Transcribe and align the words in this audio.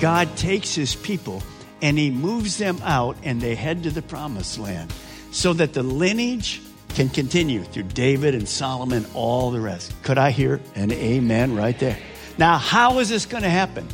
God 0.00 0.36
takes 0.36 0.74
his 0.74 0.94
people 0.94 1.42
and 1.82 1.98
he 1.98 2.10
moves 2.10 2.58
them 2.58 2.78
out 2.82 3.16
and 3.24 3.40
they 3.40 3.54
head 3.54 3.82
to 3.82 3.90
the 3.90 4.02
promised 4.02 4.58
land 4.58 4.92
so 5.32 5.52
that 5.54 5.72
the 5.72 5.82
lineage 5.82 6.60
can 6.94 7.08
continue 7.08 7.64
through 7.64 7.84
David 7.84 8.34
and 8.34 8.48
Solomon, 8.48 9.06
all 9.14 9.50
the 9.50 9.60
rest. 9.60 9.92
Could 10.02 10.18
I 10.18 10.30
hear 10.30 10.60
an 10.74 10.92
amen 10.92 11.56
right 11.56 11.78
there? 11.78 11.98
Now, 12.38 12.58
how 12.58 12.98
is 13.00 13.08
this 13.08 13.26
going 13.26 13.42
to 13.42 13.50
happen? 13.50 13.88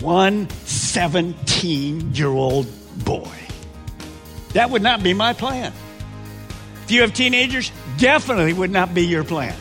One 0.00 0.48
17 0.50 2.14
year 2.14 2.28
old 2.28 2.66
boy. 3.04 3.30
That 4.52 4.70
would 4.70 4.82
not 4.82 5.02
be 5.02 5.12
my 5.12 5.32
plan. 5.32 5.72
If 6.84 6.90
you 6.90 7.02
have 7.02 7.12
teenagers, 7.12 7.70
definitely 7.98 8.52
would 8.52 8.70
not 8.70 8.94
be 8.94 9.06
your 9.06 9.24
plan. 9.24 9.54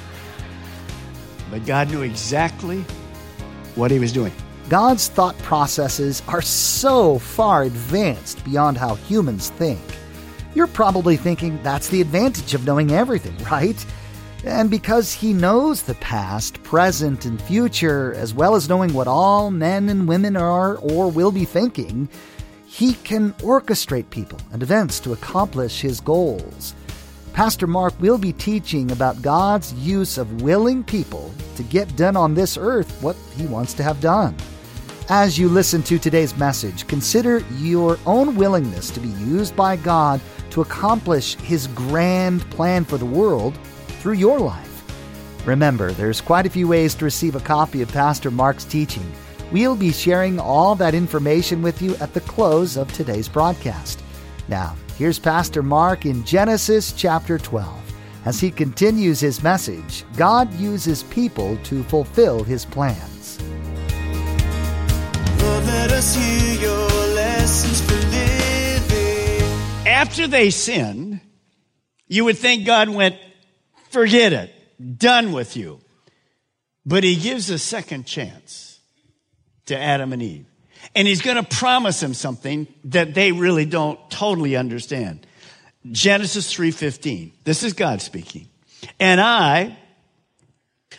But 1.49 1.65
God 1.65 1.89
knew 1.89 2.01
exactly 2.01 2.83
what 3.75 3.91
he 3.91 3.99
was 3.99 4.11
doing. 4.11 4.33
God's 4.69 5.07
thought 5.07 5.37
processes 5.39 6.21
are 6.27 6.41
so 6.41 7.19
far 7.19 7.63
advanced 7.63 8.43
beyond 8.43 8.77
how 8.77 8.95
humans 8.95 9.49
think. 9.51 9.79
You're 10.55 10.67
probably 10.67 11.15
thinking 11.15 11.57
that's 11.63 11.87
the 11.87 12.01
advantage 12.01 12.53
of 12.53 12.65
knowing 12.65 12.91
everything, 12.91 13.37
right? 13.45 13.85
And 14.43 14.69
because 14.69 15.13
He 15.13 15.31
knows 15.31 15.83
the 15.83 15.93
past, 15.95 16.61
present, 16.63 17.23
and 17.23 17.41
future, 17.41 18.13
as 18.15 18.33
well 18.33 18.55
as 18.55 18.67
knowing 18.67 18.93
what 18.93 19.07
all 19.07 19.51
men 19.51 19.87
and 19.87 20.05
women 20.05 20.35
are 20.35 20.75
or 20.75 21.09
will 21.09 21.31
be 21.31 21.45
thinking, 21.45 22.09
He 22.65 22.95
can 22.95 23.31
orchestrate 23.35 24.09
people 24.09 24.39
and 24.51 24.61
events 24.61 24.99
to 25.01 25.13
accomplish 25.13 25.79
His 25.79 26.01
goals. 26.01 26.75
Pastor 27.31 27.67
Mark 27.67 27.93
will 28.01 28.17
be 28.17 28.33
teaching 28.33 28.91
about 28.91 29.21
God's 29.21 29.71
use 29.75 30.17
of 30.17 30.41
willing 30.41 30.83
people 30.83 31.33
to 31.55 31.63
get 31.63 31.95
done 31.95 32.17
on 32.17 32.33
this 32.33 32.57
earth 32.57 33.01
what 33.01 33.15
He 33.37 33.45
wants 33.45 33.73
to 33.75 33.83
have 33.83 34.01
done. 34.01 34.35
As 35.09 35.39
you 35.39 35.47
listen 35.47 35.83
to 35.83 35.97
today's 35.97 36.35
message, 36.35 36.85
consider 36.85 37.37
your 37.55 37.97
own 38.05 38.35
willingness 38.35 38.89
to 38.89 38.99
be 38.99 39.07
used 39.07 39.55
by 39.55 39.77
God 39.77 40.19
to 40.49 40.59
accomplish 40.59 41.37
His 41.37 41.67
grand 41.67 42.41
plan 42.49 42.83
for 42.83 42.97
the 42.97 43.05
world 43.05 43.57
through 44.01 44.15
your 44.15 44.37
life. 44.37 44.83
Remember, 45.45 45.93
there's 45.93 46.19
quite 46.19 46.45
a 46.45 46.49
few 46.49 46.67
ways 46.67 46.93
to 46.95 47.05
receive 47.05 47.35
a 47.35 47.39
copy 47.39 47.81
of 47.81 47.89
Pastor 47.93 48.29
Mark's 48.29 48.65
teaching. 48.65 49.09
We'll 49.49 49.77
be 49.77 49.93
sharing 49.93 50.41
all 50.41 50.75
that 50.75 50.93
information 50.93 51.61
with 51.61 51.81
you 51.81 51.95
at 52.01 52.13
the 52.13 52.19
close 52.19 52.75
of 52.75 52.91
today's 52.91 53.29
broadcast. 53.29 54.03
Now, 54.49 54.75
here's 54.97 55.19
Pastor 55.19 55.63
Mark 55.63 56.05
in 56.05 56.25
Genesis 56.25 56.91
chapter 56.91 57.37
12. 57.37 57.93
As 58.25 58.41
he 58.41 58.51
continues 58.51 59.21
his 59.21 59.41
message, 59.41 60.03
God 60.17 60.53
uses 60.55 61.03
people 61.03 61.55
to 61.63 61.81
fulfill 61.83 62.43
his 62.43 62.65
plans. 62.65 63.16
After 70.17 70.27
they 70.27 70.49
sinned, 70.49 71.19
you 72.07 72.25
would 72.25 72.37
think 72.37 72.65
God 72.65 72.89
went, 72.89 73.17
forget 73.89 74.33
it, 74.33 74.51
done 74.97 75.31
with 75.31 75.57
you. 75.57 75.79
But 76.85 77.03
he 77.03 77.15
gives 77.15 77.49
a 77.49 77.59
second 77.59 78.05
chance 78.05 78.79
to 79.65 79.77
Adam 79.77 80.13
and 80.13 80.23
Eve. 80.23 80.45
And 80.95 81.07
he's 81.07 81.21
going 81.21 81.43
to 81.43 81.55
promise 81.57 81.99
them 81.99 82.13
something 82.13 82.67
that 82.85 83.13
they 83.13 83.31
really 83.31 83.65
don't 83.65 83.99
totally 84.09 84.55
understand. 84.55 85.27
Genesis 85.91 86.53
3:15. 86.53 87.33
This 87.43 87.63
is 87.63 87.73
God 87.73 88.01
speaking. 88.01 88.47
And 88.99 89.19
I 89.19 89.77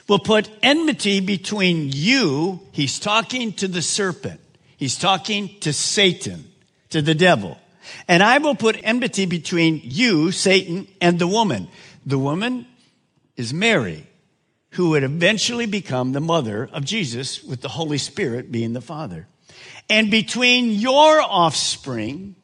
will 0.08 0.18
put 0.18 0.50
enmity 0.62 1.20
between 1.20 1.90
you. 1.92 2.60
He's 2.72 2.98
talking 2.98 3.52
to 3.54 3.68
the 3.68 3.82
serpent. 3.82 4.40
He's 4.76 4.96
talking 4.96 5.50
to 5.60 5.72
Satan, 5.72 6.50
to 6.90 7.02
the 7.02 7.14
devil. 7.14 7.58
And 8.06 8.22
I 8.22 8.38
will 8.38 8.54
put 8.54 8.80
enmity 8.82 9.26
between 9.26 9.80
you, 9.84 10.32
Satan, 10.32 10.88
and 11.00 11.18
the 11.18 11.26
woman. 11.26 11.68
The 12.06 12.18
woman 12.18 12.66
is 13.36 13.52
Mary, 13.52 14.06
who 14.70 14.90
would 14.90 15.04
eventually 15.04 15.66
become 15.66 16.12
the 16.12 16.20
mother 16.20 16.68
of 16.72 16.84
Jesus, 16.84 17.42
with 17.42 17.60
the 17.60 17.68
Holy 17.68 17.98
Spirit 17.98 18.50
being 18.50 18.72
the 18.72 18.80
father. 18.80 19.26
And 19.90 20.10
between 20.10 20.70
your 20.70 21.20
offspring, 21.20 22.34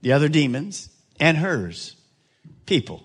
the 0.00 0.12
other 0.12 0.28
demons, 0.28 0.88
and 1.20 1.36
hers, 1.36 1.96
people, 2.66 3.02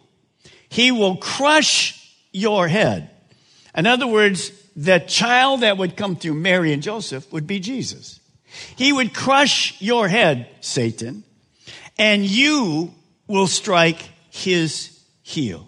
he 0.70 0.92
will 0.92 1.18
crush 1.18 2.16
your 2.32 2.68
head. 2.68 3.12
In 3.78 3.86
other 3.86 4.08
words, 4.08 4.52
the 4.76 4.98
child 5.00 5.62
that 5.62 5.78
would 5.78 5.96
come 5.96 6.16
through 6.16 6.34
Mary 6.34 6.74
and 6.74 6.82
Joseph 6.82 7.32
would 7.32 7.46
be 7.46 7.60
Jesus. 7.60 8.20
He 8.76 8.92
would 8.92 9.14
crush 9.14 9.80
your 9.80 10.08
head, 10.08 10.48
Satan, 10.62 11.24
and 11.98 12.26
you 12.26 12.94
will 13.28 13.48
strike 13.48 14.02
his 14.32 15.00
heel. 15.22 15.68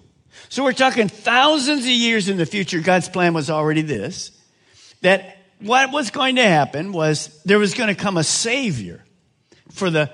So 0.50 0.64
we're 0.64 0.74
talking 0.74 1.08
thousands 1.08 1.84
of 1.84 1.92
years 1.92 2.30
in 2.30 2.38
the 2.38 2.46
future. 2.48 2.80
God's 2.80 3.08
plan 3.08 3.36
was 3.36 3.52
already 3.52 3.84
this, 3.84 4.32
that 5.02 5.38
what 5.60 5.92
was 5.92 6.10
going 6.10 6.38
to 6.38 6.44
happen 6.44 6.92
was 6.92 7.28
there 7.44 7.60
was 7.60 7.76
going 7.76 7.90
to 7.94 8.02
come 8.02 8.18
a 8.18 8.24
savior 8.24 9.04
for 9.72 9.92
the 9.92 10.12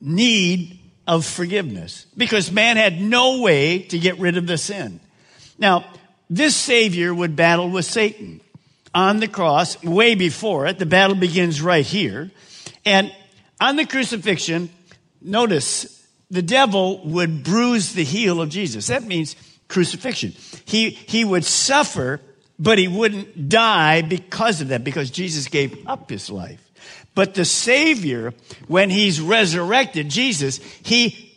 need 0.00 0.80
of 1.06 1.26
forgiveness 1.26 2.06
because 2.16 2.50
man 2.50 2.78
had 2.78 3.00
no 3.00 3.40
way 3.40 3.80
to 3.80 3.98
get 3.98 4.18
rid 4.18 4.38
of 4.38 4.46
the 4.46 4.56
sin. 4.56 5.00
Now, 5.58 5.84
this 6.30 6.56
savior 6.56 7.14
would 7.14 7.36
battle 7.36 7.70
with 7.70 7.84
Satan 7.84 8.40
on 8.94 9.20
the 9.20 9.28
cross 9.28 9.82
way 9.82 10.14
before 10.14 10.66
it. 10.66 10.78
The 10.78 10.86
battle 10.86 11.16
begins 11.16 11.60
right 11.60 11.84
here. 11.84 12.30
And 12.84 13.12
on 13.60 13.76
the 13.76 13.86
crucifixion, 13.86 14.70
notice 15.20 16.06
the 16.30 16.42
devil 16.42 17.04
would 17.04 17.44
bruise 17.44 17.92
the 17.92 18.04
heel 18.04 18.40
of 18.40 18.48
Jesus. 18.48 18.86
That 18.86 19.04
means 19.04 19.36
crucifixion. 19.68 20.32
He, 20.64 20.90
he 20.90 21.24
would 21.24 21.44
suffer, 21.44 22.20
but 22.58 22.78
he 22.78 22.88
wouldn't 22.88 23.48
die 23.48 24.02
because 24.02 24.60
of 24.60 24.68
that, 24.68 24.84
because 24.84 25.10
Jesus 25.10 25.48
gave 25.48 25.86
up 25.86 26.10
his 26.10 26.30
life. 26.30 26.60
But 27.14 27.34
the 27.34 27.44
Savior, 27.44 28.34
when 28.66 28.90
he's 28.90 29.20
resurrected, 29.20 30.08
Jesus, 30.08 30.58
he 30.82 31.32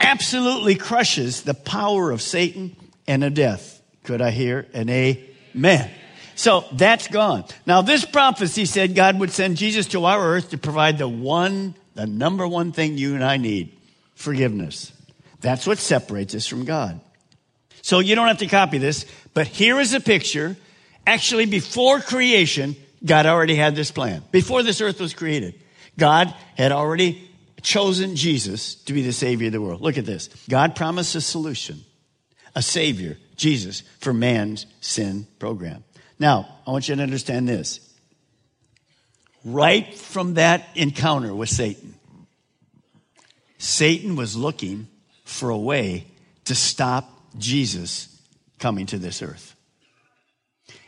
absolutely 0.00 0.74
crushes 0.74 1.42
the 1.42 1.54
power 1.54 2.10
of 2.10 2.20
Satan 2.20 2.76
and 3.06 3.22
of 3.22 3.34
death. 3.34 3.79
Could 4.10 4.20
I 4.20 4.32
hear 4.32 4.66
an 4.74 4.90
amen? 4.90 5.88
So 6.34 6.64
that's 6.72 7.06
gone. 7.06 7.44
Now, 7.64 7.80
this 7.80 8.04
prophecy 8.04 8.64
said 8.64 8.96
God 8.96 9.20
would 9.20 9.30
send 9.30 9.56
Jesus 9.56 9.86
to 9.86 10.04
our 10.04 10.20
earth 10.20 10.50
to 10.50 10.58
provide 10.58 10.98
the 10.98 11.06
one, 11.06 11.76
the 11.94 12.08
number 12.08 12.48
one 12.48 12.72
thing 12.72 12.98
you 12.98 13.14
and 13.14 13.22
I 13.22 13.36
need 13.36 13.72
forgiveness. 14.16 14.92
That's 15.42 15.64
what 15.64 15.78
separates 15.78 16.34
us 16.34 16.48
from 16.48 16.64
God. 16.64 17.00
So 17.82 18.00
you 18.00 18.16
don't 18.16 18.26
have 18.26 18.38
to 18.38 18.48
copy 18.48 18.78
this, 18.78 19.06
but 19.32 19.46
here 19.46 19.78
is 19.78 19.94
a 19.94 20.00
picture. 20.00 20.56
Actually, 21.06 21.46
before 21.46 22.00
creation, 22.00 22.74
God 23.04 23.26
already 23.26 23.54
had 23.54 23.76
this 23.76 23.92
plan. 23.92 24.24
Before 24.32 24.64
this 24.64 24.80
earth 24.80 24.98
was 24.98 25.14
created, 25.14 25.54
God 25.96 26.34
had 26.56 26.72
already 26.72 27.30
chosen 27.62 28.16
Jesus 28.16 28.74
to 28.86 28.92
be 28.92 29.02
the 29.02 29.12
Savior 29.12 29.46
of 29.46 29.52
the 29.52 29.60
world. 29.60 29.80
Look 29.80 29.98
at 29.98 30.04
this. 30.04 30.30
God 30.48 30.74
promised 30.74 31.14
a 31.14 31.20
solution, 31.20 31.84
a 32.56 32.62
Savior, 32.62 33.16
Jesus, 33.40 33.82
for 34.00 34.12
man's 34.12 34.66
sin 34.82 35.26
program. 35.38 35.82
Now, 36.18 36.46
I 36.66 36.72
want 36.72 36.88
you 36.88 36.94
to 36.94 37.02
understand 37.02 37.48
this. 37.48 37.80
Right 39.46 39.94
from 39.94 40.34
that 40.34 40.68
encounter 40.74 41.34
with 41.34 41.48
Satan, 41.48 41.94
Satan 43.56 44.14
was 44.14 44.36
looking 44.36 44.88
for 45.24 45.48
a 45.48 45.56
way 45.56 46.06
to 46.44 46.54
stop 46.54 47.08
Jesus 47.38 48.20
coming 48.58 48.84
to 48.86 48.98
this 48.98 49.22
earth. 49.22 49.56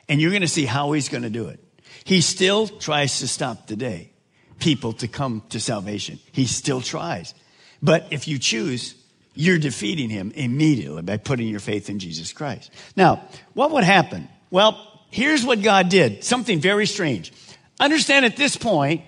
And 0.07 0.21
you're 0.21 0.31
going 0.31 0.43
to 0.43 0.49
see 0.49 0.67
how 0.67 0.93
he's 0.93 1.09
going 1.09 1.23
to 1.23 1.31
do 1.31 1.49
it. 1.49 1.59
He 2.05 2.21
still 2.21 2.69
tries 2.69 3.21
to 3.21 3.29
stop 3.29 3.67
today 3.67 4.13
people 4.59 4.93
to 4.93 5.09
come 5.09 5.43
to 5.49 5.59
salvation. 5.59 6.19
He 6.33 6.45
still 6.45 6.83
tries. 6.83 7.33
But 7.83 8.09
if 8.11 8.29
you 8.29 8.39
choose, 8.39 8.95
you're 9.35 9.59
defeating 9.59 10.11
him 10.11 10.33
immediately 10.35 11.03
by 11.03 11.17
putting 11.17 11.49
your 11.49 11.61
faith 11.61 11.89
in 11.89 11.99
Jesus 11.99 12.33
Christ. 12.33 12.71
Now, 12.97 13.27
what 13.55 13.71
would 13.71 13.85
happen? 13.85 14.29
Well, 14.51 14.79
here's 15.11 15.45
what 15.45 15.63
God 15.63 15.89
did 15.89 16.25
something 16.25 16.61
very 16.61 16.87
strange. 16.87 17.33
Understand 17.81 18.25
at 18.25 18.37
this 18.37 18.57
point, 18.57 19.03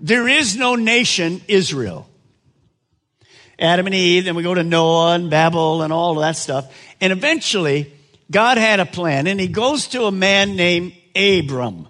there 0.00 0.28
is 0.28 0.56
no 0.56 0.74
nation 0.74 1.40
Israel. 1.48 2.08
Adam 3.58 3.86
and 3.86 3.94
Eve, 3.94 4.24
then 4.24 4.34
we 4.34 4.42
go 4.42 4.54
to 4.54 4.62
Noah 4.62 5.14
and 5.14 5.30
Babel 5.30 5.82
and 5.82 5.92
all 5.92 6.14
that 6.16 6.36
stuff. 6.36 6.74
And 7.00 7.12
eventually, 7.12 7.92
God 8.30 8.56
had 8.56 8.80
a 8.80 8.86
plan, 8.86 9.26
and 9.26 9.38
he 9.38 9.48
goes 9.48 9.88
to 9.88 10.04
a 10.04 10.12
man 10.12 10.56
named 10.56 10.94
Abram. 11.14 11.86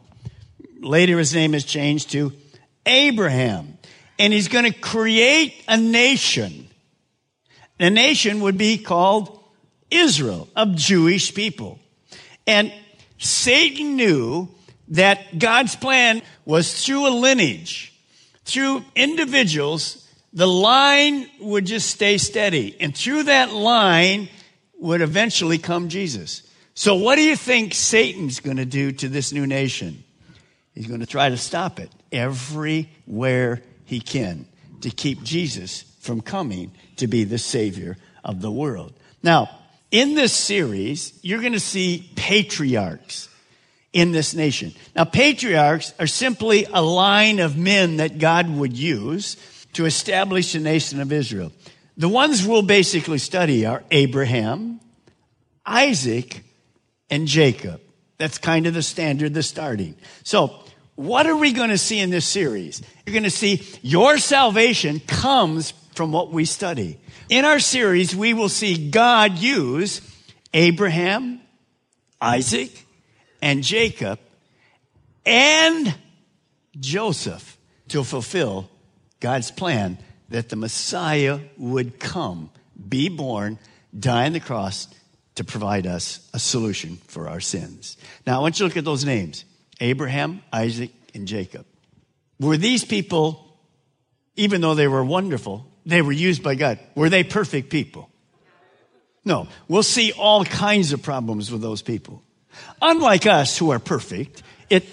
Later, 0.81 1.19
his 1.19 1.35
name 1.35 1.55
is 1.55 1.65
changed 1.65 2.11
to 2.11 2.33
Abraham. 2.87 3.79
And 4.19 4.33
he's 4.33 4.49
going 4.49 4.71
to 4.71 4.79
create 4.79 5.55
a 5.69 5.77
nation. 5.77 6.69
The 7.81 7.89
nation 7.89 8.43
would 8.43 8.59
be 8.59 8.77
called 8.77 9.43
Israel, 9.91 10.51
of 10.55 10.77
Jewish 10.77 11.35
people. 11.35 11.79
And 12.47 12.71
Satan 13.17 13.97
knew 13.97 14.49
that 14.89 15.39
God's 15.39 15.77
plan 15.77 16.21
was 16.45 16.85
through 16.85 17.09
a 17.09 17.09
lineage, 17.09 17.95
through 18.45 18.85
individuals, 18.95 20.07
the 20.35 20.47
line 20.47 21.27
would 21.41 21.65
just 21.65 21.89
stay 21.89 22.19
steady. 22.19 22.77
And 22.79 22.95
through 22.95 23.23
that 23.25 23.51
line 23.55 24.29
would 24.79 25.01
eventually 25.01 25.57
come 25.57 25.89
Jesus. 25.89 26.43
So, 26.75 26.97
what 26.97 27.17
do 27.17 27.23
you 27.23 27.35
think 27.35 27.73
Satan's 27.73 28.41
going 28.41 28.59
to 28.59 28.67
do 28.67 28.93
to 28.93 29.09
this 29.09 29.33
new 29.33 29.47
nation? 29.47 30.05
He's 30.75 30.87
going 30.87 31.01
to 31.01 31.07
try 31.07 31.31
to 31.31 31.39
stop 31.39 31.81
it 31.81 31.91
everywhere 32.13 33.63
he 33.87 34.01
can 34.01 34.45
to 34.83 34.91
keep 34.91 35.23
Jesus 35.23 35.90
from 36.01 36.21
coming 36.21 36.73
to 36.97 37.07
be 37.07 37.25
the 37.25 37.39
Savior 37.39 37.97
of 38.25 38.41
the 38.41 38.51
world. 38.51 38.93
Now, 39.23 39.51
in 39.91 40.15
this 40.15 40.33
series, 40.33 41.19
you're 41.23 41.41
going 41.41 41.53
to 41.53 41.61
see 41.61 42.11
patriarchs 42.17 43.29
in 43.93 44.13
this 44.13 44.35
nation. 44.35 44.73
Now, 44.95 45.05
patriarchs 45.05 45.93
are 45.99 46.07
simply 46.07 46.67
a 46.73 46.83
line 46.83 47.41
of 47.41 47.57
men 47.57 47.97
that 47.97 48.19
God 48.19 48.49
would 48.49 48.77
use 48.77 49.37
to 49.75 49.85
establish 49.85 50.53
the 50.53 50.61
nation 50.61 51.01
of 51.01 51.13
Israel. 51.13 51.53
The 51.97 52.09
ones 52.09 52.47
we'll 52.47 52.63
basically 52.63 53.19
study 53.19 53.67
are 53.67 53.83
Abraham, 53.91 54.81
Isaac, 55.67 56.43
and 57.11 57.27
Jacob. 57.27 57.81
That's 58.17 58.39
kind 58.39 58.67
of 58.67 58.75
the 58.75 58.83
standard, 58.83 59.35
the 59.35 59.43
starting. 59.43 59.97
So, 60.23 60.55
what 60.95 61.27
are 61.27 61.37
we 61.37 61.53
going 61.53 61.71
to 61.71 61.79
see 61.79 61.99
in 61.99 62.11
this 62.11 62.27
series? 62.27 62.83
You're 63.07 63.15
going 63.15 63.25
to 63.25 63.31
see 63.31 63.67
your 63.81 64.19
salvation 64.19 65.01
comes 65.01 65.73
from 65.95 66.13
what 66.13 66.33
we 66.33 66.45
study. 66.45 66.99
In 67.29 67.45
our 67.45 67.59
series, 67.59 68.15
we 68.15 68.35
will 68.35 68.49
see 68.49 68.91
God 68.91 69.39
use 69.39 70.01
Abraham, 70.53 71.41
Isaac, 72.21 72.87
and 73.43 73.63
Jacob 73.63 74.19
and 75.25 75.95
Joseph 76.79 77.59
to 77.89 78.05
fulfill 78.05 78.69
God's 79.21 79.51
plan 79.51 79.99
that 80.29 80.49
the 80.49 80.57
Messiah 80.57 81.41
would 81.57 81.99
come, 81.99 82.51
be 82.89 83.09
born, 83.09 83.59
die 83.99 84.27
on 84.27 84.33
the 84.33 84.41
cross 84.41 84.89
to 85.35 85.45
provide 85.45 85.87
us 85.87 86.29
a 86.33 86.39
solution 86.39 86.97
for 87.09 87.29
our 87.29 87.41
sins. 87.41 87.97
Now, 88.27 88.39
I 88.39 88.43
want 88.43 88.59
you 88.59 88.65
to 88.65 88.69
look 88.69 88.77
at 88.77 88.85
those 88.85 89.05
names 89.05 89.45
Abraham, 89.81 90.43
Isaac, 90.53 90.91
and 91.15 91.27
Jacob. 91.27 91.67
Were 92.39 92.57
these 92.57 92.85
people, 92.85 93.59
even 94.37 94.61
though 94.61 94.75
they 94.75 94.89
were 94.89 95.05
wonderful, 95.05 95.70
they 95.87 96.03
were 96.03 96.13
used 96.13 96.43
by 96.43 96.55
God, 96.55 96.79
were 96.95 97.09
they 97.09 97.25
perfect 97.25 97.71
people? 97.71 98.11
No. 99.25 99.49
We'll 99.69 99.83
see 99.83 100.13
all 100.13 100.45
kinds 100.45 100.93
of 100.93 101.03
problems 101.03 101.51
with 101.51 101.63
those 101.63 101.83
people. 101.83 102.23
Unlike 102.83 103.27
us 103.27 103.59
who 103.59 103.71
are 103.71 103.79
perfect, 103.79 104.43
it, 104.69 104.85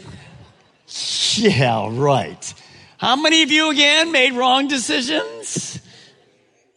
yeah, 1.35 1.87
right. 1.91 2.53
How 2.97 3.15
many 3.15 3.43
of 3.43 3.51
you 3.51 3.71
again 3.71 4.11
made 4.11 4.33
wrong 4.33 4.67
decisions? 4.67 5.79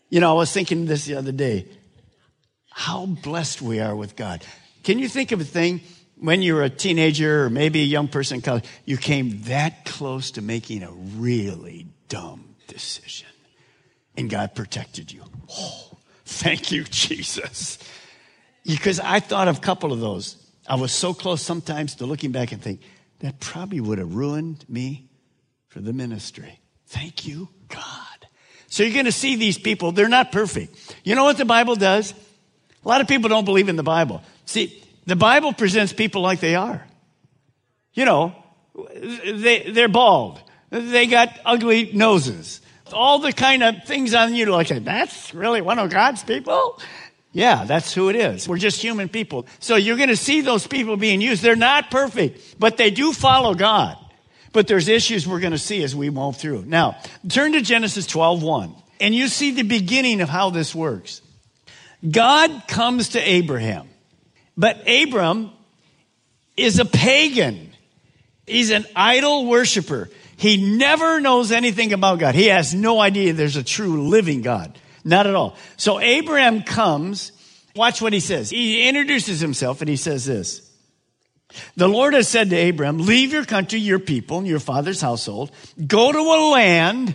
You 0.09 0.21
know, 0.21 0.31
I 0.31 0.35
was 0.35 0.53
thinking 0.53 0.87
this 0.87 1.05
the 1.05 1.17
other 1.17 1.33
day. 1.33 1.67
How 2.71 3.07
blessed 3.07 3.63
we 3.63 3.81
are 3.81 3.95
with 3.95 4.17
God. 4.17 4.45
Can 4.83 4.99
you 4.99 5.09
think 5.09 5.33
of 5.33 5.41
a 5.41 5.45
thing 5.45 5.81
when 6.17 6.43
you 6.43 6.55
were 6.55 6.63
a 6.63 6.71
teenager 6.71 7.45
or 7.45 7.51
maybe 7.51 7.81
a 7.81 7.87
young 7.87 8.09
person 8.09 8.37
in 8.37 8.43
college, 8.43 8.65
you 8.85 8.97
came 8.97 9.43
that 9.43 9.85
close 9.85 10.33
to 10.33 10.43
making 10.43 10.83
a 10.83 10.93
really 10.93 11.87
dumb 12.09 12.57
decision 12.67 13.29
and 14.21 14.31
God 14.31 14.55
protected 14.55 15.13
you? 15.13 15.25
Oh, 15.51 15.99
thank 16.25 16.71
you, 16.71 16.85
Jesus. 16.85 17.79
Because 18.65 19.01
I 19.01 19.21
thought 19.21 19.49
of 19.49 19.59
a 19.59 19.61
couple 19.61 19.93
of 19.93 20.01
those. 20.01 20.37
I 20.69 20.77
was 20.77 20.93
so 20.93 21.13
close 21.13 21.43
sometimes 21.43 21.97
to 21.97 22.07
looking 22.07 22.31
back 22.31 22.53
and 22.53 22.63
think, 22.63 22.83
that 23.21 23.41
probably 23.41 23.81
would 23.81 23.99
have 23.99 24.15
ruined 24.15 24.65
me 24.69 25.09
for 25.69 25.81
the 25.81 25.93
ministry. 25.93 26.61
Thank 26.87 27.27
you, 27.27 27.49
God. 27.69 28.27
So 28.69 28.83
you're 28.83 28.93
going 28.93 29.05
to 29.07 29.13
see 29.13 29.37
these 29.37 29.59
people. 29.59 29.93
They're 29.93 30.09
not 30.09 30.33
perfect. 30.33 30.97
You 31.05 31.15
know 31.15 31.25
what 31.25 31.37
the 31.37 31.45
Bible 31.45 31.77
does? 31.77 32.15
A 32.85 32.89
lot 32.89 33.01
of 33.01 33.09
people 33.09 33.29
don't 33.29 33.45
believe 33.45 33.69
in 33.69 33.77
the 33.77 33.83
Bible. 33.83 34.23
See, 34.47 34.83
the 35.07 35.17
Bible 35.17 35.53
presents 35.53 35.93
people 35.93 36.23
like 36.23 36.41
they 36.41 36.55
are. 36.55 36.87
You 37.93 38.05
know, 38.05 38.35
they, 38.95 39.71
they're 39.71 39.89
bald. 39.89 40.41
They 40.71 41.07
got 41.07 41.39
ugly 41.45 41.91
noses. 41.93 42.61
All 42.93 43.19
the 43.19 43.33
kind 43.33 43.63
of 43.63 43.85
things 43.85 44.15
on 44.15 44.35
you 44.35 44.47
like, 44.47 44.69
that's 44.69 45.35
really 45.35 45.61
one 45.61 45.79
of 45.79 45.91
God's 45.91 46.23
people? 46.23 46.81
Yeah, 47.33 47.65
that's 47.65 47.95
who 47.95 48.09
it 48.09 48.17
is. 48.17 48.49
We're 48.49 48.59
just 48.59 48.83
human 48.83 49.09
people. 49.09 49.47
So 49.61 49.77
you're 49.77 49.97
going 49.97 50.09
to 50.09 50.17
see 50.17 50.41
those 50.41 50.67
people 50.67 50.97
being 50.97 51.21
used. 51.21 51.43
They're 51.43 51.55
not 51.55 51.91
perfect, 51.91 52.59
but 52.59 52.77
they 52.77 52.91
do 52.91 53.13
follow 53.13 53.55
God. 53.55 53.97
But 54.53 54.67
there's 54.67 54.89
issues 54.89 55.29
we're 55.29 55.39
going 55.39 55.53
to 55.53 55.59
see 55.59 55.83
as 55.85 55.95
we 55.95 56.11
move 56.11 56.37
through. 56.37 56.65
Now, 56.67 56.97
turn 57.29 57.53
to 57.53 57.61
Genesis 57.61 58.05
12, 58.07 58.43
1, 58.43 58.75
and 59.01 59.15
you 59.15 59.29
see 59.29 59.53
the 59.53 59.63
beginning 59.63 60.21
of 60.21 60.29
how 60.29 60.51
this 60.51 60.75
works. 60.75 61.23
God 62.09 62.65
comes 62.67 63.11
to 63.11 63.21
Abraham, 63.21 63.89
but 64.57 64.89
Abram 64.89 65.51
is 66.57 66.81
a 66.81 66.85
pagan. 66.85 67.73
He's 68.47 68.71
an 68.71 68.87
idol 68.97 69.47
worshiper. 69.47 70.11
He 70.41 70.79
never 70.79 71.21
knows 71.21 71.53
anything 71.53 71.93
about 71.93 72.19
God. 72.19 72.35
He 72.35 72.47
has 72.47 72.75
no 72.75 72.99
idea 72.99 73.35
there's 73.35 73.57
a 73.57 73.63
true 73.63 74.09
living 74.09 74.41
God. 74.41 74.79
Not 75.05 75.27
at 75.27 75.35
all. 75.35 75.55
So 75.77 76.01
Abraham 76.01 76.63
comes. 76.63 77.33
Watch 77.77 78.01
what 78.01 78.15
he 78.15 78.21
says. 78.21 78.49
He 78.49 78.89
introduces 78.89 79.39
himself 79.39 79.83
and 79.83 79.91
he 79.91 79.97
says 79.97 80.25
this. 80.25 80.67
The 81.77 81.89
Lord 81.89 82.15
has 82.15 82.27
said 82.27 82.49
to 82.51 82.57
Abraham, 82.57 82.97
leave 82.97 83.35
your 83.35 83.45
country, 83.45 83.81
your 83.81 83.99
people, 83.99 84.39
and 84.39 84.47
your 84.47 84.61
father's 84.61 85.03
household. 85.03 85.51
Go 85.87 86.11
to 86.11 86.19
a 86.19 86.41
land 86.53 87.15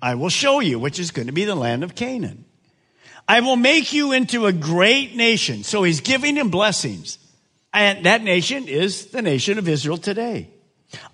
I 0.00 0.14
will 0.14 0.28
show 0.28 0.60
you, 0.60 0.78
which 0.78 1.00
is 1.00 1.10
going 1.10 1.26
to 1.26 1.32
be 1.32 1.46
the 1.46 1.56
land 1.56 1.82
of 1.82 1.96
Canaan. 1.96 2.44
I 3.26 3.40
will 3.40 3.56
make 3.56 3.92
you 3.92 4.12
into 4.12 4.46
a 4.46 4.52
great 4.52 5.16
nation. 5.16 5.64
So 5.64 5.82
he's 5.82 6.02
giving 6.02 6.36
him 6.36 6.50
blessings. 6.50 7.18
And 7.72 8.06
that 8.06 8.22
nation 8.22 8.68
is 8.68 9.06
the 9.06 9.22
nation 9.22 9.58
of 9.58 9.68
Israel 9.68 9.96
today. 9.96 10.50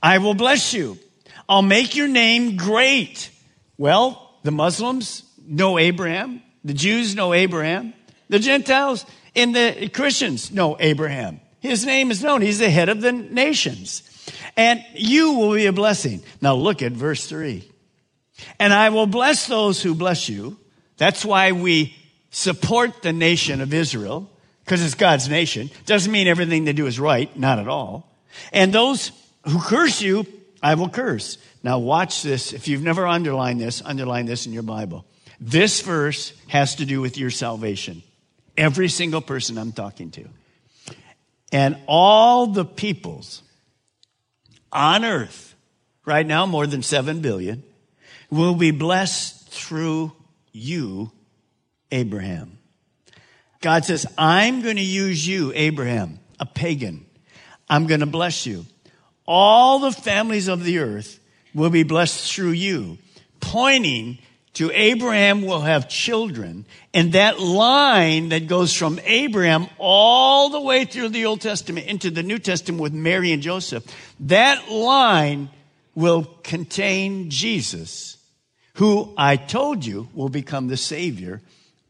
I 0.02 0.18
will 0.18 0.35
bless 0.35 0.75
you. 0.75 0.99
I'll 1.50 1.62
make 1.62 1.97
your 1.97 2.07
name 2.07 2.57
great. 2.57 3.28
Well, 3.76 4.38
the 4.45 4.52
Muslims 4.52 5.25
know 5.45 5.78
Abraham. 5.78 6.42
The 6.64 6.75
Jews 6.75 7.16
know 7.16 7.35
Abraham. 7.35 7.92
The 8.28 8.38
Gentiles 8.38 9.04
and 9.35 9.52
the 9.52 9.90
Christians 9.92 10.52
know 10.52 10.76
Abraham. 10.78 11.40
His 11.59 11.85
name 11.85 12.12
is 12.12 12.23
known. 12.23 12.40
He's 12.40 12.61
the 12.61 12.71
head 12.71 12.88
of 12.88 13.00
the 13.00 13.11
nations. 13.11 14.04
And 14.57 14.85
you 14.95 15.33
will 15.33 15.54
be 15.54 15.66
a 15.66 15.73
blessing. 15.73 16.23
Now 16.40 16.54
look 16.54 16.83
at 16.83 16.92
verse 16.92 17.26
three. 17.26 17.69
And 18.61 18.73
I 18.73 18.90
will 18.90 19.07
bless 19.07 19.49
those 19.49 19.83
who 19.83 19.97
bless 19.97 20.28
you. 20.28 20.57
That's 20.99 21.25
why 21.25 21.50
we 21.50 21.97
support 22.30 23.02
the 23.02 23.12
nation 23.12 23.61
of 23.61 23.75
Israel, 23.75 24.30
because 24.64 24.85
it's 24.85 24.95
God's 24.95 25.28
nation. 25.28 25.69
Doesn't 25.85 26.12
mean 26.12 26.28
everything 26.28 26.64
they 26.64 26.73
do 26.73 26.87
is 26.87 27.00
right. 27.00 27.37
Not 27.37 27.59
at 27.59 27.66
all. 27.66 28.09
And 28.52 28.73
those 28.73 29.11
who 29.49 29.61
curse 29.61 30.00
you, 30.00 30.26
I 30.62 30.74
will 30.74 30.88
curse. 30.88 31.38
Now 31.62 31.78
watch 31.78 32.22
this. 32.22 32.52
If 32.52 32.68
you've 32.68 32.82
never 32.82 33.06
underlined 33.06 33.60
this, 33.60 33.82
underline 33.84 34.26
this 34.26 34.46
in 34.46 34.52
your 34.52 34.62
Bible. 34.62 35.04
This 35.40 35.80
verse 35.80 36.32
has 36.48 36.76
to 36.76 36.84
do 36.84 37.00
with 37.00 37.16
your 37.16 37.30
salvation. 37.30 38.02
Every 38.56 38.88
single 38.88 39.22
person 39.22 39.56
I'm 39.56 39.72
talking 39.72 40.10
to. 40.12 40.28
And 41.50 41.78
all 41.86 42.46
the 42.48 42.64
peoples 42.64 43.42
on 44.70 45.04
earth, 45.04 45.54
right 46.04 46.26
now 46.26 46.46
more 46.46 46.66
than 46.66 46.82
7 46.82 47.20
billion, 47.20 47.62
will 48.30 48.54
be 48.54 48.70
blessed 48.70 49.48
through 49.48 50.12
you, 50.52 51.10
Abraham. 51.90 52.58
God 53.60 53.84
says, 53.84 54.06
I'm 54.16 54.62
going 54.62 54.76
to 54.76 54.82
use 54.82 55.26
you, 55.26 55.52
Abraham, 55.54 56.18
a 56.38 56.46
pagan. 56.46 57.04
I'm 57.68 57.86
going 57.86 58.00
to 58.00 58.06
bless 58.06 58.46
you. 58.46 58.66
All 59.32 59.78
the 59.78 59.92
families 59.92 60.49
of 60.49 60.64
the 60.64 60.80
earth 60.80 61.20
will 61.54 61.70
be 61.70 61.84
blessed 61.84 62.34
through 62.34 62.50
you, 62.50 62.99
pointing 63.38 64.18
to 64.54 64.72
Abraham 64.72 65.42
will 65.42 65.60
have 65.60 65.88
children. 65.88 66.66
And 66.92 67.12
that 67.12 67.38
line 67.38 68.30
that 68.30 68.49
goes 68.49 68.75
from 68.75 68.99
Abraham 69.04 69.68
all 69.78 70.49
the 70.49 70.60
way 70.60 70.84
through 70.84 71.10
the 71.10 71.26
Old 71.26 71.40
Testament 71.42 71.87
into 71.87 72.10
the 72.10 72.25
New 72.25 72.40
Testament 72.40 72.82
with 72.82 72.92
Mary 72.92 73.30
and 73.30 73.40
Joseph, 73.40 73.84
that 74.18 74.68
line 74.68 75.49
will 75.94 76.25
contain 76.42 77.30
Jesus, 77.30 78.18
who 78.75 79.14
I 79.16 79.37
told 79.37 79.87
you 79.87 80.08
will 80.12 80.28
become 80.28 80.66
the 80.66 80.76
Savior 80.76 81.40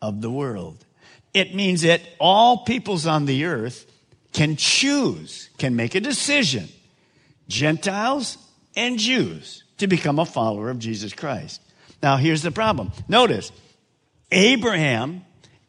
of 0.03 0.21
the 0.21 0.31
world. 0.31 0.85
It 1.33 1.55
means 1.55 1.81
that 1.83 2.03
all 2.19 2.67
peoples 2.67 3.07
on 3.07 3.25
the 3.25 3.47
earth 3.47 3.91
can 4.35 4.57
choose, 4.57 5.49
can 5.57 5.75
make 5.75 5.95
a 5.95 6.01
decision, 6.01 6.69
Gentiles 7.51 8.39
and 8.75 8.99
Jews, 8.99 9.65
to 9.79 9.87
become 9.87 10.19
a 10.19 10.25
follower 10.25 10.71
of 10.71 10.79
Jesus 10.79 11.13
Christ. 11.13 11.61
Now, 12.03 12.17
here's 12.17 12.43
the 12.43 12.51
problem. 12.51 12.93
Notice, 13.09 13.53
Abraham 14.31 15.23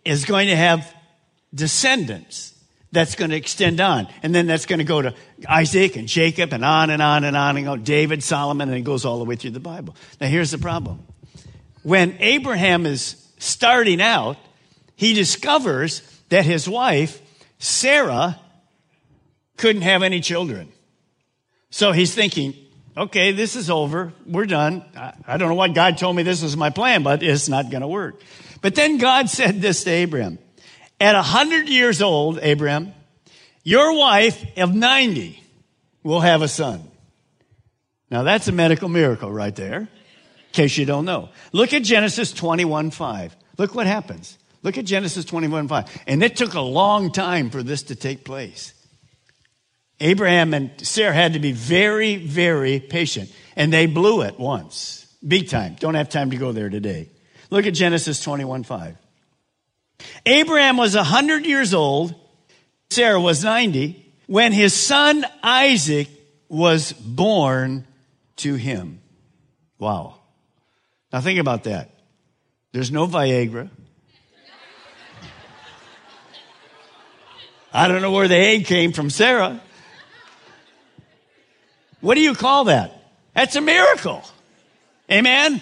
is 0.06 0.24
going 0.26 0.48
to 0.48 0.56
have 0.56 0.94
descendants 1.54 2.54
that's 2.92 3.16
going 3.16 3.32
to 3.32 3.38
extend 3.38 3.80
on. 3.80 4.08
And 4.22 4.36
then 4.36 4.48
that's 4.48 4.66
going 4.66 4.80
to 4.80 4.86
go 4.86 5.02
to 5.02 5.14
Isaac 5.48 5.96
and 5.96 6.08
Jacob 6.08 6.54
and 6.54 6.64
on 6.64 6.90
and 6.90 7.02
on 7.02 7.24
and 7.24 7.36
on 7.36 7.58
and 7.58 7.66
go 7.66 7.78
David, 7.78 8.24
Solomon, 8.24 8.70
and 8.70 8.78
it 8.78 8.82
goes 8.82 9.06
all 9.06 9.20
the 9.20 9.26
way 9.26 9.36
through 9.36 9.52
the 9.52 9.60
Bible. 9.60 9.96
Now, 10.20 10.28
here's 10.28 10.52
the 10.52 10.58
problem. 10.58 11.06
When 11.84 12.18
Abraham 12.20 12.86
is 12.86 13.16
starting 13.40 14.02
out, 14.02 14.38
he 14.96 15.14
discovers 15.14 16.02
that 16.30 16.46
his 16.46 16.70
wife, 16.70 17.22
Sarah, 17.60 18.40
couldn't 19.58 19.82
have 19.84 20.04
any 20.04 20.20
children. 20.20 20.72
So 21.72 21.94
he's 21.94 22.14
thinking, 22.14 22.54
okay, 22.96 23.32
this 23.32 23.56
is 23.56 23.70
over. 23.70 24.14
We're 24.28 24.46
done. 24.46 24.84
I, 25.26 25.38
don't 25.38 25.50
know 25.50 25.56
what 25.56 25.74
God 25.74 25.98
told 25.98 26.16
me 26.16 26.24
this 26.24 26.44
was 26.44 26.56
my 26.56 26.70
plan, 26.70 27.02
but 27.02 27.24
it's 27.24 27.50
not 27.50 27.72
going 27.72 27.82
to 27.82 27.88
work. 27.88 28.22
But 28.62 28.76
then 28.76 28.98
God 28.98 29.30
said 29.30 29.62
this 29.62 29.86
to 29.86 29.90
Abraham. 29.90 30.38
At 31.00 31.16
a 31.16 31.22
hundred 31.22 31.68
years 31.68 32.02
old, 32.02 32.38
Abraham, 32.42 32.94
your 33.64 33.98
wife 33.98 34.46
of 34.58 34.76
90 34.76 35.42
will 36.04 36.20
have 36.20 36.42
a 36.42 36.48
son. 36.48 36.84
Now 38.12 38.24
that's 38.24 38.48
a 38.50 38.52
medical 38.52 38.90
miracle 38.90 39.32
right 39.32 39.56
there, 39.56 39.80
in 39.80 39.88
case 40.52 40.78
you 40.78 40.86
don't 40.86 41.06
know. 41.06 41.30
Look 41.54 41.74
at 41.74 41.84
Genesis 41.84 42.34
21, 42.34 42.92
5. 42.92 43.36
Look 43.58 43.74
what 43.74 43.88
happens. 43.88 44.38
Look 44.64 44.78
at 44.78 44.86
Genesis 44.86 45.26
21, 45.26 45.70
5. 45.70 46.04
And 46.06 46.22
it 46.22 46.36
took 46.36 46.54
a 46.54 46.62
long 46.62 47.12
time 47.12 47.50
for 47.50 47.64
this 47.64 47.84
to 47.84 47.96
take 47.96 48.26
place. 48.26 48.74
Abraham 50.02 50.54
and 50.54 50.72
Sarah 50.86 51.14
had 51.14 51.34
to 51.34 51.40
be 51.40 51.52
very, 51.52 52.18
very 52.18 52.80
patient. 52.80 53.32
And 53.56 53.72
they 53.72 53.86
blew 53.86 54.22
it 54.22 54.40
once. 54.40 55.06
Big 55.26 55.50
time. 55.50 55.76
Don't 55.80 55.94
have 55.94 56.10
time 56.10 56.32
to 56.32 56.38
go 56.38 56.52
there 56.52 56.70
today. 56.70 57.10
Look 57.52 57.68
at 57.68 57.74
Genesis 57.74 58.22
21 58.22 58.64
5. 58.64 58.98
Abraham 60.26 60.78
was 60.78 60.96
100 60.96 61.46
years 61.46 61.74
old. 61.74 62.16
Sarah 62.90 63.22
was 63.22 63.44
90 63.44 64.14
when 64.26 64.52
his 64.52 64.74
son 64.74 65.26
Isaac 65.44 66.08
was 66.50 66.92
born 66.94 67.86
to 68.38 68.56
him. 68.56 69.02
Wow. 69.78 70.16
Now 71.14 71.22
think 71.22 71.40
about 71.40 71.66
that. 71.66 71.92
There's 72.72 72.92
no 72.92 73.06
Viagra. 73.06 73.70
I 77.74 77.88
don't 77.88 78.02
know 78.02 78.12
where 78.12 78.28
the 78.28 78.36
egg 78.36 78.66
came 78.66 78.92
from 78.92 79.10
Sarah. 79.10 79.62
What 82.02 82.16
do 82.16 82.22
you 82.22 82.36
call 82.36 82.66
that? 82.66 82.92
That's 83.34 83.56
a 83.56 83.62
miracle. 83.62 84.24
Amen? 85.10 85.62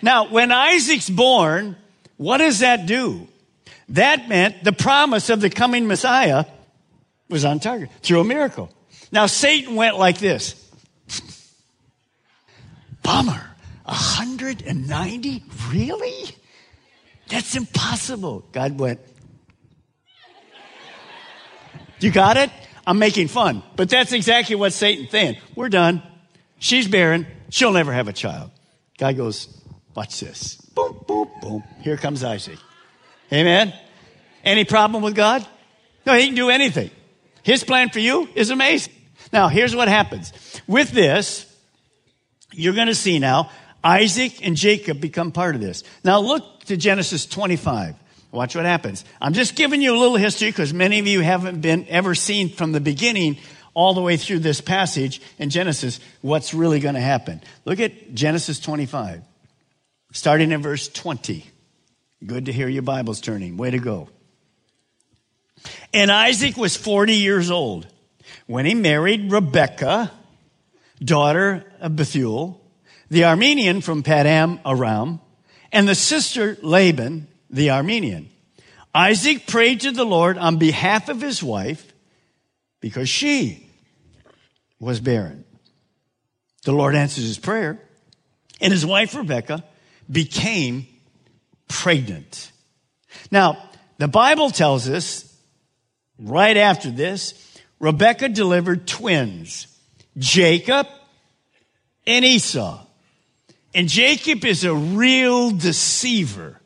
Now, 0.00 0.28
when 0.28 0.52
Isaac's 0.52 1.10
born, 1.10 1.76
what 2.16 2.38
does 2.38 2.60
that 2.60 2.86
do? 2.86 3.28
That 3.90 4.28
meant 4.28 4.64
the 4.64 4.72
promise 4.72 5.30
of 5.30 5.40
the 5.40 5.50
coming 5.50 5.86
Messiah 5.86 6.44
was 7.28 7.44
on 7.44 7.60
target 7.60 7.90
through 8.02 8.20
a 8.20 8.24
miracle. 8.24 8.70
Now, 9.10 9.26
Satan 9.26 9.74
went 9.74 9.98
like 9.98 10.18
this. 10.18 10.54
Bummer. 13.02 13.50
190? 13.84 15.42
Really? 15.70 16.30
That's 17.28 17.56
impossible. 17.56 18.44
God 18.52 18.78
went. 18.78 19.00
You 21.98 22.10
got 22.10 22.36
it? 22.36 22.50
I'm 22.86 22.98
making 22.98 23.28
fun. 23.28 23.62
But 23.76 23.88
that's 23.88 24.12
exactly 24.12 24.56
what 24.56 24.72
Satan's 24.72 25.10
saying. 25.10 25.36
We're 25.54 25.68
done. 25.68 26.02
She's 26.58 26.88
barren. 26.88 27.26
She'll 27.50 27.72
never 27.72 27.92
have 27.92 28.08
a 28.08 28.12
child. 28.12 28.50
God 28.98 29.16
goes, 29.16 29.48
watch 29.94 30.20
this. 30.20 30.56
Boom, 30.74 30.98
boom, 31.06 31.28
boom. 31.40 31.64
Here 31.80 31.96
comes 31.96 32.24
Isaac. 32.24 32.58
Amen. 33.32 33.72
Any 34.44 34.64
problem 34.64 35.02
with 35.02 35.14
God? 35.14 35.46
No, 36.06 36.14
he 36.14 36.26
can 36.26 36.34
do 36.34 36.50
anything. 36.50 36.90
His 37.42 37.64
plan 37.64 37.90
for 37.90 38.00
you 38.00 38.28
is 38.34 38.50
amazing. 38.50 38.92
Now, 39.32 39.48
here's 39.48 39.74
what 39.74 39.88
happens. 39.88 40.32
With 40.66 40.90
this, 40.90 41.46
you're 42.52 42.74
going 42.74 42.88
to 42.88 42.94
see 42.94 43.18
now 43.18 43.50
Isaac 43.82 44.44
and 44.46 44.56
Jacob 44.56 45.00
become 45.00 45.32
part 45.32 45.54
of 45.54 45.60
this. 45.60 45.82
Now 46.04 46.20
look 46.20 46.64
to 46.64 46.76
Genesis 46.76 47.26
25. 47.26 47.96
Watch 48.32 48.56
what 48.56 48.64
happens. 48.64 49.04
I'm 49.20 49.34
just 49.34 49.54
giving 49.56 49.82
you 49.82 49.94
a 49.94 49.98
little 49.98 50.16
history 50.16 50.48
because 50.48 50.72
many 50.72 50.98
of 50.98 51.06
you 51.06 51.20
haven't 51.20 51.60
been 51.60 51.86
ever 51.88 52.14
seen 52.14 52.48
from 52.48 52.72
the 52.72 52.80
beginning 52.80 53.36
all 53.74 53.92
the 53.92 54.00
way 54.00 54.16
through 54.16 54.38
this 54.38 54.62
passage 54.62 55.20
in 55.38 55.50
Genesis 55.50 56.00
what's 56.22 56.54
really 56.54 56.80
going 56.80 56.94
to 56.94 57.00
happen. 57.00 57.42
Look 57.66 57.78
at 57.78 58.14
Genesis 58.14 58.58
25, 58.58 59.22
starting 60.12 60.50
in 60.50 60.62
verse 60.62 60.88
20. 60.88 61.44
Good 62.24 62.46
to 62.46 62.52
hear 62.52 62.68
your 62.68 62.82
Bibles 62.82 63.20
turning. 63.20 63.58
Way 63.58 63.72
to 63.72 63.78
go. 63.78 64.08
And 65.92 66.10
Isaac 66.10 66.56
was 66.56 66.74
40 66.74 67.14
years 67.14 67.50
old 67.50 67.86
when 68.46 68.64
he 68.64 68.74
married 68.74 69.30
Rebekah, 69.30 70.10
daughter 71.04 71.70
of 71.80 71.96
Bethuel, 71.96 72.60
the 73.10 73.22
Aramean 73.22 73.82
from 73.82 74.02
Paddan 74.02 74.58
Aram, 74.64 75.20
and 75.70 75.86
the 75.86 75.94
sister 75.94 76.56
Laban 76.62 77.28
the 77.52 77.68
Aramean. 77.68 78.26
Isaac 78.94 79.46
prayed 79.46 79.80
to 79.82 79.92
the 79.92 80.04
Lord 80.04 80.38
on 80.38 80.58
behalf 80.58 81.08
of 81.08 81.20
his 81.20 81.42
wife 81.42 81.92
because 82.80 83.08
she 83.08 83.68
was 84.80 85.00
barren. 85.00 85.44
The 86.64 86.72
Lord 86.72 86.94
answered 86.94 87.22
his 87.24 87.38
prayer, 87.38 87.80
and 88.60 88.72
his 88.72 88.84
wife 88.84 89.14
Rebecca 89.14 89.64
became 90.10 90.86
pregnant. 91.68 92.52
Now, 93.30 93.70
the 93.98 94.08
Bible 94.08 94.50
tells 94.50 94.88
us 94.88 95.36
right 96.18 96.56
after 96.56 96.90
this, 96.90 97.58
Rebecca 97.80 98.28
delivered 98.28 98.86
twins, 98.86 99.66
Jacob 100.16 100.86
and 102.06 102.24
Esau. 102.24 102.86
And 103.74 103.88
Jacob 103.88 104.44
is 104.44 104.64
a 104.64 104.74
real 104.74 105.50
deceiver. 105.50 106.60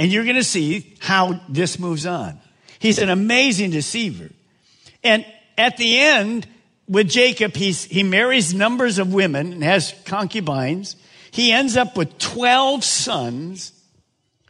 And 0.00 0.10
you're 0.10 0.24
going 0.24 0.36
to 0.36 0.42
see 0.42 0.94
how 0.98 1.42
this 1.46 1.78
moves 1.78 2.06
on. 2.06 2.40
He's 2.78 2.98
an 2.98 3.10
amazing 3.10 3.70
deceiver. 3.70 4.30
And 5.04 5.26
at 5.58 5.76
the 5.76 5.98
end, 5.98 6.46
with 6.88 7.10
Jacob, 7.10 7.54
he's, 7.54 7.84
he 7.84 8.02
marries 8.02 8.54
numbers 8.54 8.98
of 8.98 9.12
women 9.12 9.52
and 9.52 9.62
has 9.62 9.94
concubines. 10.06 10.96
He 11.32 11.52
ends 11.52 11.76
up 11.76 11.98
with 11.98 12.16
12 12.16 12.82
sons, 12.82 13.72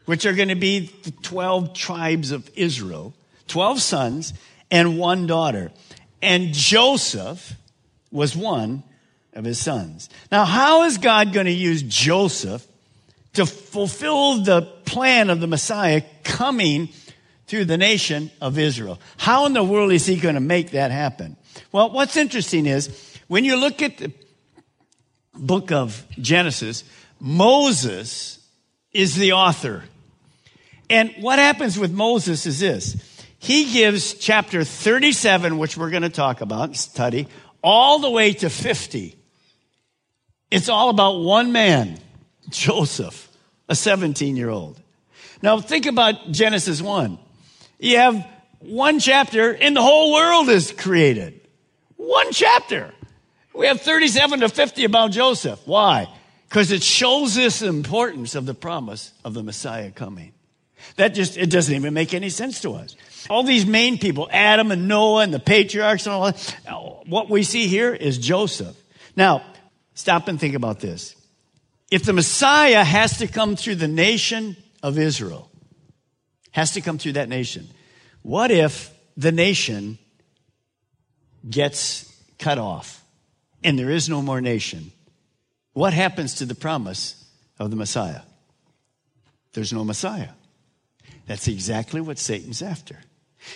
which 0.04 0.25
are 0.25 0.35
going 0.35 0.50
to 0.50 0.54
be 0.54 0.92
the 1.02 1.11
12 1.11 1.75
tribes 1.75 2.30
of 2.30 2.49
Israel. 2.54 3.12
12 3.49 3.83
sons 3.83 4.33
and 4.71 5.00
one 5.00 5.26
daughter. 5.26 5.73
And 6.23 6.54
Joseph 6.54 7.57
was 8.12 8.37
one 8.37 8.85
of 9.33 9.45
his 9.45 9.59
sons. 9.59 10.11
Now, 10.30 10.45
how 10.45 10.85
is 10.85 10.97
God 10.97 11.33
going 11.33 11.47
to 11.47 11.52
use 11.52 11.83
Joseph 11.83 12.64
to 13.34 13.46
fulfill 13.46 14.42
the 14.42 14.62
plan 14.84 15.30
of 15.30 15.40
the 15.40 15.46
Messiah 15.46 16.02
coming 16.25 16.88
through 17.46 17.64
the 17.64 17.78
nation 17.78 18.30
of 18.40 18.58
Israel. 18.58 19.00
How 19.16 19.46
in 19.46 19.52
the 19.52 19.64
world 19.64 19.92
is 19.92 20.06
he 20.06 20.16
going 20.16 20.37
to 20.37 20.40
make 20.40 20.70
that 20.70 20.90
happen? 20.90 21.37
Well, 21.72 21.90
what's 21.90 22.16
interesting 22.16 22.66
is 22.66 23.18
when 23.28 23.44
you 23.44 23.56
look 23.56 23.82
at 23.82 23.99
the 23.99 24.12
book 25.34 25.72
of 25.72 26.04
Genesis, 26.18 26.84
Moses 27.18 28.38
is 28.92 29.16
the 29.16 29.32
author. 29.32 29.84
And 30.88 31.12
what 31.20 31.38
happens 31.38 31.78
with 31.78 31.92
Moses 31.92 32.46
is 32.46 32.60
this. 32.60 32.96
He 33.38 33.72
gives 33.72 34.14
chapter 34.14 34.64
37, 34.64 35.58
which 35.58 35.76
we're 35.76 35.90
going 35.90 36.02
to 36.02 36.08
talk 36.08 36.40
about, 36.40 36.76
study, 36.76 37.26
all 37.62 38.00
the 38.00 38.10
way 38.10 38.32
to 38.34 38.50
50. 38.50 39.16
It's 40.50 40.68
all 40.68 40.90
about 40.90 41.20
one 41.20 41.52
man. 41.52 41.99
Joseph, 42.50 43.28
a 43.69 43.75
17 43.75 44.37
year 44.37 44.50
old. 44.50 44.80
Now 45.42 45.61
think 45.61 45.87
about 45.87 46.30
Genesis 46.30 46.83
1. 46.83 47.19
You 47.78 47.97
have 47.97 48.26
one 48.61 48.99
chapter 48.99 49.54
and 49.54 49.75
the 49.75 49.83
whole 49.83 50.12
world 50.12 50.49
is 50.49 50.73
created. 50.73 51.40
One 51.97 52.33
chapter. 52.33 52.92
We 53.54 53.66
have 53.66 53.80
37 53.80 54.40
to 54.40 54.49
50 54.49 54.85
about 54.85 55.11
Joseph. 55.11 55.61
Why? 55.66 56.09
Because 56.49 56.73
it 56.73 56.83
shows 56.83 57.38
us 57.38 57.61
the 57.61 57.69
importance 57.69 58.35
of 58.35 58.47
the 58.47 58.54
promise 58.54 59.12
of 59.25 59.35
the 59.35 59.42
Messiah 59.42 59.90
coming. 59.90 60.33
That 60.97 61.09
just, 61.14 61.37
it 61.37 61.50
doesn't 61.50 61.75
even 61.75 61.95
make 61.95 62.14
any 62.14 62.30
sense 62.30 62.61
to 62.62 62.73
us. 62.73 62.97
All 63.28 63.42
these 63.42 63.66
main 63.66 63.99
people, 63.99 64.28
Adam 64.33 64.71
and 64.71 64.88
Noah 64.88 65.23
and 65.23 65.33
the 65.33 65.38
patriarchs 65.38 66.07
and 66.07 66.14
all 66.14 66.25
that, 66.25 66.57
what 67.07 67.28
we 67.28 67.42
see 67.42 67.66
here 67.66 67.95
is 67.95 68.19
Joseph. 68.19 68.76
Now, 69.14 69.45
stop 69.95 70.28
and 70.28 70.40
think 70.40 70.54
about 70.54 70.80
this. 70.80 71.14
If 71.90 72.04
the 72.04 72.12
Messiah 72.12 72.85
has 72.85 73.18
to 73.18 73.26
come 73.26 73.56
through 73.56 73.76
the 73.76 73.88
nation 73.88 74.56
of 74.82 74.99
Israel, 74.99 75.50
has 76.52 76.73
to 76.73 76.80
come 76.80 76.99
through 76.99 77.12
that 77.12 77.28
nation, 77.28 77.68
what 78.23 78.50
if 78.50 78.94
the 79.16 79.32
nation 79.32 79.99
gets 81.49 82.12
cut 82.38 82.59
off 82.59 83.04
and 83.64 83.78
there 83.78 83.90
is 83.90 84.09
no 84.09 84.23
more 84.23 84.40
nation? 84.40 84.92
What 85.73 85.92
happens 85.92 86.35
to 86.35 86.47
the 86.47 86.54
promise 86.54 87.25
of 87.59 87.70
the 87.70 87.76
Messiah? 87.76 88.23
There's 89.52 89.73
no 89.73 89.85
Messiah. 89.85 90.30
That's 91.26 91.49
exactly 91.49 92.00
what 92.00 92.18
Satan's 92.18 92.62
after. 92.62 92.99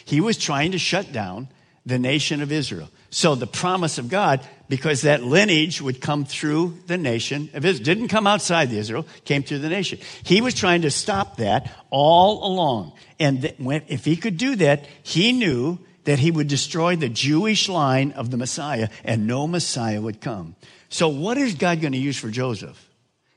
He 0.04 0.20
was 0.20 0.38
trying 0.38 0.72
to 0.72 0.78
shut 0.78 1.12
down 1.12 1.48
the 1.86 1.98
nation 1.98 2.40
of 2.42 2.50
Israel. 2.50 2.88
So 3.10 3.34
the 3.34 3.46
promise 3.46 3.98
of 3.98 4.08
God, 4.08 4.40
because 4.68 5.02
that 5.02 5.22
lineage 5.22 5.80
would 5.80 6.00
come 6.00 6.24
through 6.24 6.78
the 6.86 6.96
nation 6.96 7.50
of 7.54 7.64
Israel, 7.64 7.84
didn't 7.84 8.08
come 8.08 8.26
outside 8.26 8.70
the 8.70 8.78
Israel, 8.78 9.06
came 9.24 9.42
through 9.42 9.58
the 9.58 9.68
nation. 9.68 9.98
He 10.22 10.40
was 10.40 10.54
trying 10.54 10.82
to 10.82 10.90
stop 10.90 11.36
that 11.36 11.70
all 11.90 12.46
along. 12.46 12.92
And 13.20 13.52
if 13.88 14.04
he 14.04 14.16
could 14.16 14.36
do 14.36 14.56
that, 14.56 14.86
he 15.02 15.32
knew 15.32 15.78
that 16.04 16.18
he 16.18 16.30
would 16.30 16.48
destroy 16.48 16.96
the 16.96 17.08
Jewish 17.08 17.68
line 17.68 18.12
of 18.12 18.30
the 18.30 18.36
Messiah 18.36 18.88
and 19.04 19.26
no 19.26 19.46
Messiah 19.46 20.00
would 20.00 20.20
come. 20.20 20.56
So 20.88 21.08
what 21.08 21.38
is 21.38 21.54
God 21.54 21.80
going 21.80 21.92
to 21.92 21.98
use 21.98 22.18
for 22.18 22.30
Joseph? 22.30 22.88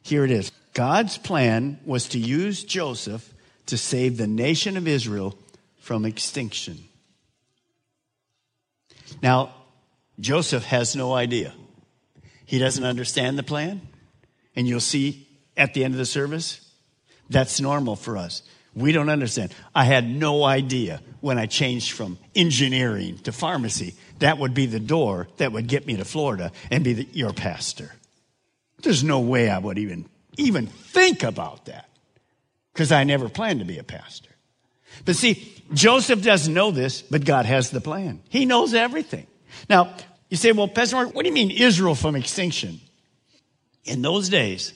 Here 0.03 0.23
it 0.23 0.31
is. 0.31 0.51
God's 0.73 1.17
plan 1.17 1.79
was 1.85 2.09
to 2.09 2.19
use 2.19 2.63
Joseph 2.63 3.33
to 3.67 3.77
save 3.77 4.17
the 4.17 4.27
nation 4.27 4.77
of 4.77 4.87
Israel 4.87 5.37
from 5.79 6.05
extinction. 6.05 6.86
Now, 9.21 9.53
Joseph 10.19 10.63
has 10.65 10.95
no 10.95 11.13
idea. 11.13 11.53
He 12.45 12.59
doesn't 12.59 12.83
understand 12.83 13.37
the 13.37 13.43
plan. 13.43 13.81
And 14.55 14.67
you'll 14.67 14.79
see 14.79 15.27
at 15.55 15.73
the 15.73 15.83
end 15.83 15.93
of 15.93 15.97
the 15.97 16.05
service, 16.05 16.61
that's 17.29 17.59
normal 17.61 17.95
for 17.95 18.17
us. 18.17 18.41
We 18.73 18.91
don't 18.91 19.09
understand. 19.09 19.53
I 19.73 19.85
had 19.85 20.07
no 20.07 20.43
idea 20.43 21.01
when 21.19 21.37
I 21.37 21.47
changed 21.47 21.91
from 21.91 22.17
engineering 22.35 23.17
to 23.19 23.31
pharmacy 23.31 23.95
that 24.19 24.37
would 24.37 24.53
be 24.53 24.65
the 24.65 24.79
door 24.79 25.27
that 25.37 25.51
would 25.51 25.67
get 25.67 25.85
me 25.85 25.97
to 25.97 26.05
Florida 26.05 26.51
and 26.71 26.83
be 26.83 26.93
the, 26.93 27.07
your 27.11 27.33
pastor. 27.33 27.91
There's 28.81 29.03
no 29.03 29.19
way 29.19 29.49
I 29.49 29.57
would 29.57 29.77
even 29.77 30.07
even 30.37 30.67
think 30.67 31.23
about 31.23 31.65
that 31.65 31.89
because 32.73 32.91
I 32.91 33.03
never 33.03 33.29
planned 33.29 33.59
to 33.59 33.65
be 33.65 33.79
a 33.79 33.83
pastor. 33.83 34.29
But 35.05 35.15
see, 35.15 35.53
Joseph 35.73 36.21
doesn't 36.21 36.53
know 36.53 36.71
this, 36.71 37.01
but 37.01 37.25
God 37.25 37.45
has 37.45 37.69
the 37.69 37.81
plan. 37.81 38.21
He 38.29 38.45
knows 38.45 38.73
everything. 38.73 39.27
Now, 39.69 39.93
you 40.29 40.37
say, 40.37 40.51
well, 40.51 40.67
Pastor 40.67 40.97
Mark, 40.97 41.13
what 41.13 41.23
do 41.23 41.29
you 41.29 41.33
mean 41.33 41.51
Israel 41.51 41.95
from 41.95 42.15
extinction? 42.15 42.79
In 43.85 44.01
those 44.01 44.29
days, 44.29 44.73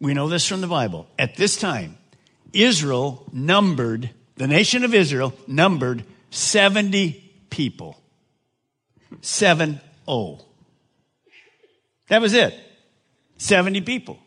we 0.00 0.14
know 0.14 0.28
this 0.28 0.46
from 0.46 0.60
the 0.60 0.66
Bible. 0.66 1.06
At 1.18 1.36
this 1.36 1.56
time, 1.56 1.98
Israel 2.52 3.24
numbered, 3.32 4.10
the 4.36 4.46
nation 4.46 4.84
of 4.84 4.94
Israel 4.94 5.34
numbered 5.46 6.04
70 6.30 7.12
people. 7.50 8.00
7 9.20 9.80
0. 10.06 10.38
That 12.08 12.20
was 12.20 12.34
it. 12.34 12.54
70 13.38 13.82
people. 13.82 14.18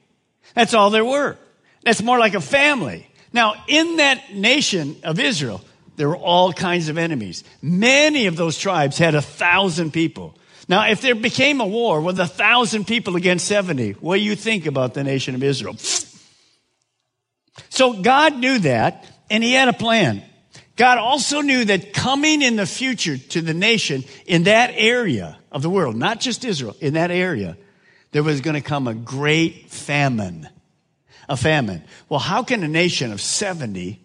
That's 0.53 0.73
all 0.73 0.89
there 0.89 1.05
were. 1.05 1.37
That's 1.83 2.01
more 2.01 2.19
like 2.19 2.33
a 2.33 2.41
family. 2.41 3.08
Now, 3.31 3.55
in 3.67 3.97
that 3.97 4.33
nation 4.33 4.97
of 5.03 5.19
Israel, 5.19 5.61
there 5.95 6.09
were 6.09 6.17
all 6.17 6.53
kinds 6.53 6.89
of 6.89 6.97
enemies. 6.97 7.43
Many 7.61 8.27
of 8.27 8.35
those 8.35 8.57
tribes 8.57 8.97
had 8.97 9.15
a 9.15 9.21
thousand 9.21 9.91
people. 9.91 10.35
Now, 10.67 10.89
if 10.89 11.01
there 11.01 11.15
became 11.15 11.61
a 11.61 11.67
war 11.67 11.99
with 11.99 12.19
a 12.19 12.27
thousand 12.27 12.85
people 12.87 13.15
against 13.15 13.47
70, 13.47 13.93
what 13.93 14.15
do 14.15 14.21
you 14.21 14.35
think 14.35 14.65
about 14.65 14.93
the 14.93 15.03
nation 15.03 15.35
of 15.35 15.43
Israel? 15.43 15.75
So 17.69 18.01
God 18.01 18.37
knew 18.37 18.59
that, 18.59 19.05
and 19.29 19.43
He 19.43 19.53
had 19.53 19.67
a 19.67 19.73
plan. 19.73 20.23
God 20.75 20.97
also 20.97 21.41
knew 21.41 21.65
that 21.65 21.91
coming 21.91 22.41
in 22.41 22.55
the 22.55 22.65
future 22.65 23.17
to 23.17 23.41
the 23.41 23.53
nation 23.53 24.05
in 24.25 24.43
that 24.43 24.71
area 24.73 25.37
of 25.51 25.61
the 25.61 25.69
world, 25.69 25.95
not 25.95 26.21
just 26.21 26.45
Israel, 26.45 26.75
in 26.79 26.93
that 26.93 27.11
area, 27.11 27.57
there 28.11 28.23
was 28.23 28.39
going 28.39 28.53
to 28.53 28.61
come 28.61 28.87
a 28.87 28.93
great 28.93 29.69
famine. 29.69 30.47
A 31.29 31.37
famine. 31.37 31.83
Well, 32.09 32.19
how 32.19 32.43
can 32.43 32.63
a 32.63 32.67
nation 32.67 33.11
of 33.11 33.21
70 33.21 34.03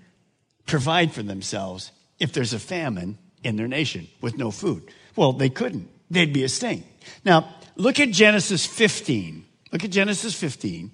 provide 0.67 1.13
for 1.13 1.23
themselves 1.23 1.91
if 2.21 2.33
there's 2.33 2.53
a 2.53 2.59
famine 2.59 3.19
in 3.43 3.57
their 3.57 3.67
nation 3.67 4.07
with 4.21 4.37
no 4.37 4.51
food? 4.51 4.91
Well, 5.17 5.33
they 5.33 5.49
couldn't. 5.49 5.89
They'd 6.11 6.33
be 6.33 6.43
a 6.43 6.45
extinct. 6.45 6.87
Now, 7.25 7.49
look 7.77 7.99
at 7.99 8.11
Genesis 8.11 8.67
15. 8.67 9.45
Look 9.73 9.83
at 9.83 9.91
Genesis 9.91 10.35
15, 10.35 10.93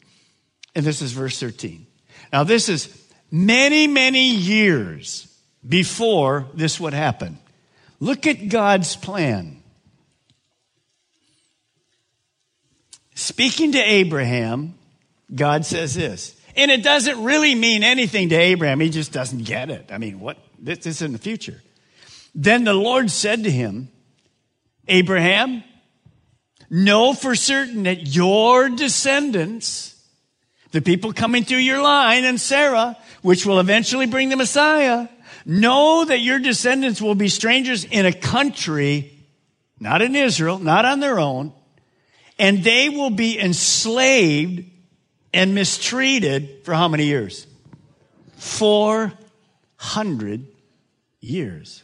and 0.74 0.86
this 0.86 1.02
is 1.02 1.12
verse 1.12 1.38
13. 1.38 1.86
Now, 2.32 2.44
this 2.44 2.70
is 2.70 2.88
many, 3.30 3.86
many 3.86 4.30
years 4.30 5.26
before 5.68 6.46
this 6.54 6.80
would 6.80 6.94
happen. 6.94 7.38
Look 7.98 8.26
at 8.26 8.48
God's 8.48 8.96
plan. 8.96 9.62
Speaking 13.14 13.72
to 13.72 13.78
Abraham, 13.78 14.74
God 15.34 15.64
says 15.64 15.94
this. 15.94 16.36
And 16.56 16.70
it 16.70 16.82
doesn't 16.82 17.22
really 17.22 17.54
mean 17.54 17.82
anything 17.84 18.30
to 18.30 18.34
Abraham. 18.34 18.80
He 18.80 18.90
just 18.90 19.12
doesn't 19.12 19.44
get 19.44 19.70
it. 19.70 19.90
I 19.92 19.98
mean, 19.98 20.20
what? 20.20 20.38
This 20.58 20.86
is 20.86 21.02
in 21.02 21.12
the 21.12 21.18
future. 21.18 21.62
Then 22.34 22.64
the 22.64 22.74
Lord 22.74 23.10
said 23.10 23.44
to 23.44 23.50
him, 23.50 23.88
Abraham, 24.88 25.62
know 26.68 27.12
for 27.14 27.34
certain 27.34 27.84
that 27.84 28.14
your 28.14 28.68
descendants, 28.68 30.00
the 30.72 30.80
people 30.80 31.12
coming 31.12 31.44
through 31.44 31.58
your 31.58 31.82
line 31.82 32.24
and 32.24 32.40
Sarah, 32.40 32.96
which 33.22 33.46
will 33.46 33.60
eventually 33.60 34.06
bring 34.06 34.28
the 34.28 34.36
Messiah, 34.36 35.08
know 35.46 36.04
that 36.04 36.20
your 36.20 36.38
descendants 36.38 37.00
will 37.00 37.14
be 37.14 37.28
strangers 37.28 37.84
in 37.84 38.06
a 38.06 38.12
country, 38.12 39.12
not 39.78 40.02
in 40.02 40.14
Israel, 40.14 40.58
not 40.58 40.84
on 40.84 41.00
their 41.00 41.18
own, 41.18 41.52
and 42.38 42.62
they 42.62 42.88
will 42.88 43.10
be 43.10 43.38
enslaved 43.38 44.64
and 45.32 45.54
mistreated 45.54 46.64
for 46.64 46.74
how 46.74 46.88
many 46.88 47.06
years? 47.06 47.46
400 48.36 50.46
years. 51.20 51.82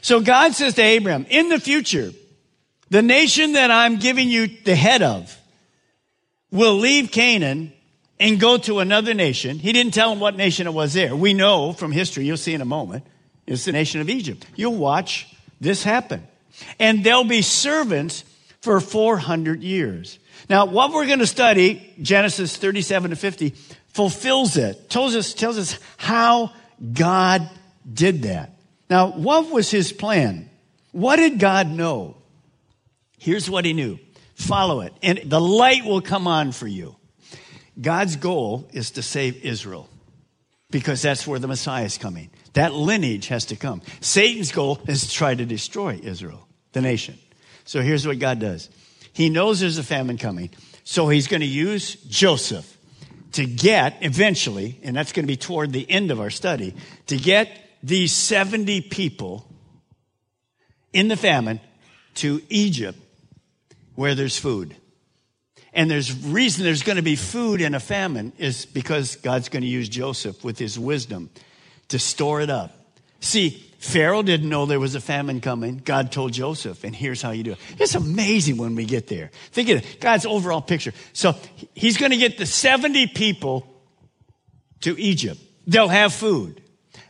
So 0.00 0.20
God 0.20 0.54
says 0.54 0.74
to 0.74 0.82
Abraham, 0.82 1.26
in 1.28 1.48
the 1.48 1.60
future, 1.60 2.12
the 2.90 3.02
nation 3.02 3.52
that 3.52 3.70
I'm 3.70 3.98
giving 3.98 4.28
you 4.28 4.48
the 4.64 4.74
head 4.74 5.02
of 5.02 5.36
will 6.50 6.74
leave 6.74 7.10
Canaan 7.10 7.72
and 8.20 8.40
go 8.40 8.58
to 8.58 8.80
another 8.80 9.14
nation. 9.14 9.58
He 9.58 9.72
didn't 9.72 9.94
tell 9.94 10.12
him 10.12 10.20
what 10.20 10.36
nation 10.36 10.66
it 10.66 10.72
was 10.72 10.94
there. 10.94 11.14
We 11.14 11.34
know 11.34 11.72
from 11.72 11.92
history, 11.92 12.24
you'll 12.24 12.36
see 12.36 12.54
in 12.54 12.60
a 12.60 12.66
moment, 12.66 13.04
it's 13.46 13.64
the 13.64 13.72
nation 13.72 14.00
of 14.00 14.08
Egypt. 14.08 14.46
You'll 14.56 14.76
watch 14.76 15.26
this 15.60 15.82
happen. 15.82 16.26
And 16.78 17.04
they'll 17.04 17.24
be 17.24 17.42
servants 17.42 18.24
for 18.60 18.80
400 18.80 19.62
years. 19.62 20.18
Now, 20.48 20.66
what 20.66 20.92
we're 20.92 21.06
going 21.06 21.18
to 21.18 21.26
study, 21.26 21.94
Genesis 22.00 22.56
37 22.56 23.10
to 23.10 23.16
50, 23.16 23.50
fulfills 23.88 24.56
it, 24.56 24.88
tells 24.88 25.14
us, 25.14 25.34
tells 25.34 25.58
us 25.58 25.78
how 25.96 26.52
God 26.92 27.48
did 27.90 28.22
that. 28.22 28.58
Now, 28.88 29.10
what 29.10 29.50
was 29.50 29.70
his 29.70 29.92
plan? 29.92 30.48
What 30.92 31.16
did 31.16 31.38
God 31.38 31.68
know? 31.68 32.16
Here's 33.18 33.50
what 33.50 33.64
he 33.64 33.72
knew. 33.72 33.98
Follow 34.34 34.82
it, 34.82 34.92
and 35.02 35.20
the 35.24 35.40
light 35.40 35.84
will 35.84 36.00
come 36.00 36.28
on 36.28 36.52
for 36.52 36.68
you. 36.68 36.94
God's 37.80 38.16
goal 38.16 38.68
is 38.72 38.92
to 38.92 39.02
save 39.02 39.44
Israel 39.44 39.88
because 40.70 41.02
that's 41.02 41.26
where 41.26 41.38
the 41.38 41.48
Messiah 41.48 41.84
is 41.84 41.98
coming. 41.98 42.30
That 42.52 42.72
lineage 42.72 43.28
has 43.28 43.46
to 43.46 43.56
come. 43.56 43.82
Satan's 44.00 44.52
goal 44.52 44.80
is 44.86 45.06
to 45.06 45.10
try 45.10 45.34
to 45.34 45.44
destroy 45.44 45.98
Israel, 46.02 46.46
the 46.72 46.80
nation. 46.80 47.18
So 47.64 47.82
here's 47.82 48.06
what 48.06 48.18
God 48.18 48.38
does 48.38 48.70
He 49.18 49.30
knows 49.30 49.58
there's 49.58 49.78
a 49.78 49.82
famine 49.82 50.16
coming. 50.16 50.50
So 50.84 51.08
he's 51.08 51.26
going 51.26 51.40
to 51.40 51.46
use 51.46 51.96
Joseph 52.04 52.78
to 53.32 53.44
get 53.44 53.96
eventually, 54.00 54.78
and 54.84 54.94
that's 54.94 55.10
going 55.10 55.24
to 55.24 55.26
be 55.26 55.36
toward 55.36 55.72
the 55.72 55.90
end 55.90 56.12
of 56.12 56.20
our 56.20 56.30
study, 56.30 56.72
to 57.08 57.16
get 57.16 57.50
these 57.82 58.12
70 58.12 58.82
people 58.82 59.44
in 60.92 61.08
the 61.08 61.16
famine 61.16 61.58
to 62.14 62.40
Egypt 62.48 62.96
where 63.96 64.14
there's 64.14 64.38
food. 64.38 64.76
And 65.72 65.90
there's 65.90 66.16
reason 66.24 66.62
there's 66.62 66.84
going 66.84 66.94
to 66.94 67.02
be 67.02 67.16
food 67.16 67.60
in 67.60 67.74
a 67.74 67.80
famine 67.80 68.32
is 68.38 68.66
because 68.66 69.16
God's 69.16 69.48
going 69.48 69.64
to 69.64 69.68
use 69.68 69.88
Joseph 69.88 70.44
with 70.44 70.60
his 70.60 70.78
wisdom 70.78 71.28
to 71.88 71.98
store 71.98 72.40
it 72.40 72.50
up. 72.50 72.72
See, 73.18 73.67
Pharaoh 73.78 74.22
didn't 74.22 74.48
know 74.48 74.66
there 74.66 74.80
was 74.80 74.96
a 74.96 75.00
famine 75.00 75.40
coming. 75.40 75.80
God 75.84 76.10
told 76.10 76.32
Joseph, 76.32 76.82
and 76.82 76.94
here's 76.94 77.22
how 77.22 77.30
you 77.30 77.44
do 77.44 77.52
it. 77.52 77.58
It's 77.78 77.94
amazing 77.94 78.56
when 78.56 78.74
we 78.74 78.84
get 78.84 79.06
there. 79.06 79.30
Think 79.52 79.68
of 79.68 79.78
it, 79.78 80.00
God's 80.00 80.26
overall 80.26 80.60
picture. 80.60 80.92
So 81.12 81.36
he's 81.74 81.96
going 81.96 82.10
to 82.10 82.16
get 82.16 82.38
the 82.38 82.46
70 82.46 83.06
people 83.08 83.72
to 84.80 85.00
Egypt. 85.00 85.40
They'll 85.66 85.88
have 85.88 86.12
food. 86.12 86.60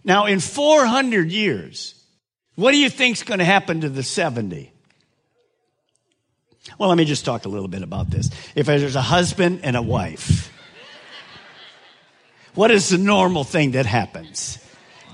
Now, 0.04 0.26
in 0.26 0.40
400 0.40 1.32
years, 1.32 1.94
what 2.54 2.72
do 2.72 2.78
you 2.78 2.90
think's 2.90 3.22
going 3.22 3.38
to 3.38 3.46
happen 3.46 3.80
to 3.80 3.88
the 3.88 4.02
70? 4.02 4.70
Well, 6.78 6.90
let 6.90 6.98
me 6.98 7.06
just 7.06 7.24
talk 7.24 7.46
a 7.46 7.48
little 7.48 7.68
bit 7.68 7.82
about 7.82 8.10
this. 8.10 8.30
If 8.54 8.66
there's 8.66 8.94
a 8.94 9.00
husband 9.00 9.60
and 9.62 9.74
a 9.74 9.82
wife, 9.82 10.52
what 12.54 12.70
is 12.70 12.90
the 12.90 12.98
normal 12.98 13.44
thing 13.44 13.70
that 13.70 13.86
happens? 13.86 14.58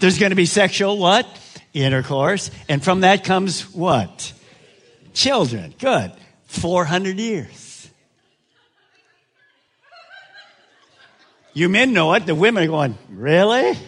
There's 0.00 0.18
going 0.18 0.30
to 0.30 0.36
be 0.36 0.46
sexual 0.46 0.98
what? 0.98 1.28
Intercourse. 1.74 2.50
And 2.68 2.82
from 2.82 3.00
that 3.00 3.24
comes 3.24 3.72
what? 3.74 4.32
Children. 5.12 5.74
Good. 5.78 6.12
400 6.46 7.18
years. 7.18 7.90
You 11.52 11.68
men 11.68 11.92
know 11.92 12.14
it. 12.14 12.26
The 12.26 12.34
women 12.34 12.64
are 12.64 12.68
going, 12.68 12.98
really? 13.10 13.78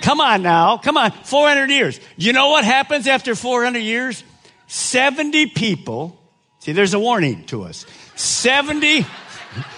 Come 0.00 0.20
on 0.20 0.42
now. 0.42 0.78
Come 0.78 0.96
on. 0.96 1.10
400 1.10 1.70
years. 1.70 1.98
You 2.16 2.32
know 2.32 2.50
what 2.50 2.64
happens 2.64 3.06
after 3.06 3.34
400 3.34 3.78
years? 3.78 4.22
70 4.68 5.46
people. 5.46 6.20
See, 6.60 6.72
there's 6.72 6.94
a 6.94 6.98
warning 6.98 7.44
to 7.46 7.62
us. 7.64 7.86
70, 8.14 9.06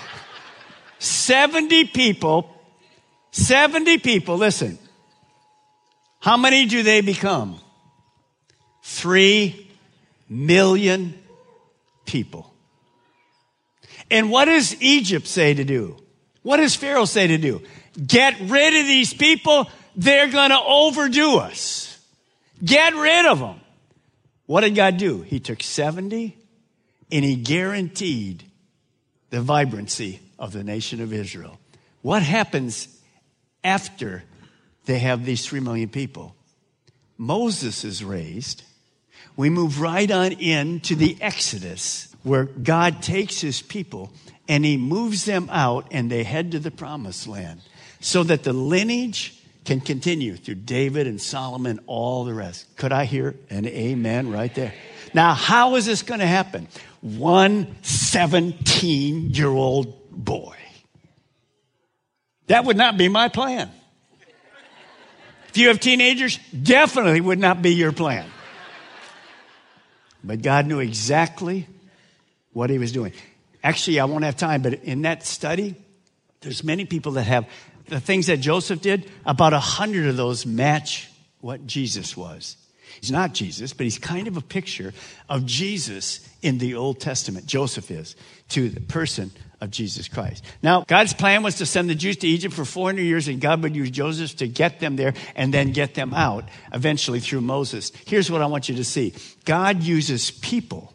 70 0.98 1.84
people, 1.86 2.54
70 3.32 3.98
people, 3.98 4.36
listen. 4.36 4.78
How 6.20 6.36
many 6.36 6.66
do 6.66 6.82
they 6.82 7.00
become? 7.00 7.58
Three 8.82 9.68
million 10.28 11.14
people. 12.04 12.52
And 14.10 14.30
what 14.30 14.46
does 14.46 14.80
Egypt 14.82 15.26
say 15.26 15.54
to 15.54 15.64
do? 15.64 15.96
What 16.42 16.58
does 16.58 16.74
Pharaoh 16.74 17.04
say 17.04 17.26
to 17.28 17.38
do? 17.38 17.62
Get 18.06 18.38
rid 18.40 18.80
of 18.80 18.86
these 18.86 19.14
people. 19.14 19.68
They're 19.96 20.30
going 20.30 20.50
to 20.50 20.60
overdo 20.60 21.36
us. 21.36 21.98
Get 22.64 22.94
rid 22.94 23.26
of 23.26 23.38
them. 23.38 23.60
What 24.46 24.62
did 24.62 24.74
God 24.74 24.96
do? 24.96 25.22
He 25.22 25.40
took 25.40 25.62
70 25.62 26.36
and 27.12 27.24
he 27.24 27.36
guaranteed 27.36 28.44
the 29.30 29.40
vibrancy 29.40 30.20
of 30.38 30.52
the 30.52 30.64
nation 30.64 31.00
of 31.00 31.12
Israel. 31.12 31.58
What 32.02 32.22
happens 32.22 32.88
after 33.62 34.24
they 34.86 34.98
have 34.98 35.24
these 35.24 35.46
three 35.46 35.60
million 35.60 35.88
people? 35.88 36.34
Moses 37.18 37.84
is 37.84 38.02
raised. 38.02 38.62
We 39.36 39.50
move 39.50 39.80
right 39.80 40.10
on 40.10 40.32
into 40.32 40.94
the 40.94 41.16
Exodus, 41.20 42.14
where 42.22 42.44
God 42.44 43.02
takes 43.02 43.40
his 43.40 43.62
people 43.62 44.12
and 44.48 44.64
he 44.64 44.76
moves 44.76 45.24
them 45.24 45.48
out 45.50 45.86
and 45.90 46.10
they 46.10 46.24
head 46.24 46.52
to 46.52 46.58
the 46.58 46.70
promised 46.70 47.28
land 47.28 47.60
so 48.00 48.22
that 48.24 48.42
the 48.42 48.52
lineage 48.52 49.40
can 49.64 49.80
continue 49.80 50.36
through 50.36 50.56
David 50.56 51.06
and 51.06 51.20
Solomon, 51.20 51.78
all 51.86 52.24
the 52.24 52.34
rest. 52.34 52.76
Could 52.76 52.92
I 52.92 53.04
hear 53.04 53.36
an 53.50 53.66
amen 53.66 54.30
right 54.30 54.54
there? 54.54 54.74
Now, 55.14 55.34
how 55.34 55.76
is 55.76 55.86
this 55.86 56.02
going 56.02 56.20
to 56.20 56.26
happen? 56.26 56.68
One 57.00 57.76
17 57.82 59.30
year 59.30 59.48
old 59.48 60.10
boy. 60.10 60.56
That 62.46 62.64
would 62.64 62.76
not 62.76 62.96
be 62.96 63.08
my 63.08 63.28
plan. 63.28 63.70
If 65.50 65.58
you 65.58 65.68
have 65.68 65.80
teenagers, 65.80 66.38
definitely 66.62 67.20
would 67.20 67.40
not 67.40 67.60
be 67.60 67.74
your 67.74 67.90
plan. 67.90 68.24
But 70.22 70.42
God 70.42 70.66
knew 70.66 70.78
exactly 70.78 71.66
what 72.52 72.70
he 72.70 72.78
was 72.78 72.92
doing. 72.92 73.12
Actually, 73.62 73.98
I 73.98 74.04
won't 74.04 74.22
have 74.22 74.36
time, 74.36 74.62
but 74.62 74.74
in 74.74 75.02
that 75.02 75.26
study, 75.26 75.74
there's 76.40 76.62
many 76.62 76.84
people 76.84 77.12
that 77.12 77.24
have 77.24 77.48
the 77.88 77.98
things 77.98 78.28
that 78.28 78.36
Joseph 78.36 78.80
did, 78.80 79.10
about 79.26 79.52
a 79.52 79.58
hundred 79.58 80.06
of 80.06 80.16
those 80.16 80.46
match 80.46 81.10
what 81.40 81.66
Jesus 81.66 82.16
was. 82.16 82.56
He's 83.00 83.10
not 83.10 83.34
Jesus, 83.34 83.72
but 83.72 83.84
he's 83.84 83.98
kind 83.98 84.28
of 84.28 84.36
a 84.36 84.40
picture 84.40 84.94
of 85.28 85.44
Jesus 85.46 86.20
in 86.42 86.58
the 86.58 86.76
Old 86.76 87.00
Testament. 87.00 87.46
Joseph 87.46 87.90
is 87.90 88.14
to 88.50 88.68
the 88.68 88.80
person 88.80 89.32
of 89.60 89.70
Jesus 89.70 90.08
Christ. 90.08 90.44
Now, 90.62 90.84
God's 90.86 91.12
plan 91.12 91.42
was 91.42 91.56
to 91.56 91.66
send 91.66 91.90
the 91.90 91.94
Jews 91.94 92.16
to 92.18 92.26
Egypt 92.26 92.54
for 92.54 92.64
400 92.64 93.02
years, 93.02 93.28
and 93.28 93.40
God 93.40 93.62
would 93.62 93.76
use 93.76 93.90
Joseph 93.90 94.36
to 94.36 94.48
get 94.48 94.80
them 94.80 94.96
there 94.96 95.14
and 95.36 95.52
then 95.52 95.72
get 95.72 95.94
them 95.94 96.14
out 96.14 96.48
eventually 96.72 97.20
through 97.20 97.42
Moses. 97.42 97.92
Here's 98.06 98.30
what 98.30 98.42
I 98.42 98.46
want 98.46 98.68
you 98.68 98.76
to 98.76 98.84
see 98.84 99.14
God 99.44 99.82
uses 99.82 100.30
people 100.30 100.94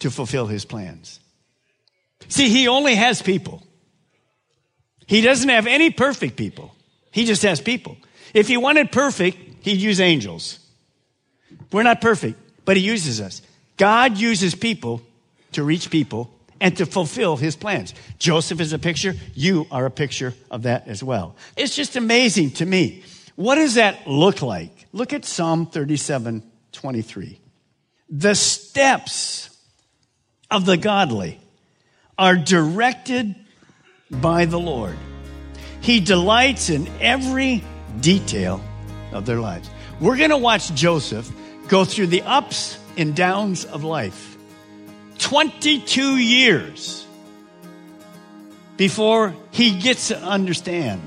to 0.00 0.10
fulfill 0.10 0.46
his 0.46 0.64
plans. 0.64 1.20
See, 2.28 2.48
he 2.48 2.66
only 2.66 2.96
has 2.96 3.22
people. 3.22 3.62
He 5.06 5.20
doesn't 5.20 5.48
have 5.48 5.66
any 5.66 5.90
perfect 5.90 6.36
people. 6.36 6.74
He 7.12 7.24
just 7.24 7.42
has 7.42 7.60
people. 7.60 7.96
If 8.34 8.48
he 8.48 8.56
wanted 8.56 8.90
perfect, 8.90 9.38
he'd 9.60 9.80
use 9.80 10.00
angels. 10.00 10.58
We're 11.70 11.84
not 11.84 12.00
perfect, 12.00 12.38
but 12.64 12.76
he 12.76 12.82
uses 12.82 13.20
us. 13.20 13.42
God 13.76 14.18
uses 14.18 14.54
people 14.54 15.02
to 15.52 15.62
reach 15.62 15.90
people 15.90 16.30
and 16.60 16.76
to 16.76 16.86
fulfill 16.86 17.36
his 17.36 17.56
plans. 17.56 17.94
Joseph 18.18 18.60
is 18.60 18.72
a 18.72 18.78
picture. 18.78 19.14
You 19.34 19.66
are 19.70 19.86
a 19.86 19.90
picture 19.90 20.34
of 20.50 20.62
that 20.62 20.88
as 20.88 21.02
well. 21.02 21.36
It's 21.56 21.74
just 21.74 21.96
amazing 21.96 22.52
to 22.52 22.66
me. 22.66 23.02
What 23.36 23.56
does 23.56 23.74
that 23.74 24.06
look 24.06 24.42
like? 24.42 24.86
Look 24.92 25.12
at 25.12 25.24
Psalm 25.24 25.66
37 25.66 26.42
23. 26.72 27.40
The 28.08 28.34
steps 28.34 29.50
of 30.50 30.64
the 30.64 30.76
godly 30.76 31.40
are 32.18 32.36
directed 32.36 33.34
by 34.10 34.44
the 34.44 34.58
Lord. 34.58 34.96
He 35.80 36.00
delights 36.00 36.70
in 36.70 36.88
every 37.00 37.62
detail 38.00 38.62
of 39.12 39.26
their 39.26 39.40
lives. 39.40 39.68
We're 40.00 40.16
going 40.16 40.30
to 40.30 40.36
watch 40.36 40.72
Joseph 40.74 41.30
go 41.68 41.84
through 41.84 42.08
the 42.08 42.22
ups 42.22 42.78
and 42.96 43.14
downs 43.14 43.64
of 43.64 43.84
life 43.84 44.35
22 45.18 46.16
years 46.16 47.06
before 48.76 49.34
he 49.50 49.78
gets 49.78 50.08
to 50.08 50.18
understand 50.18 51.00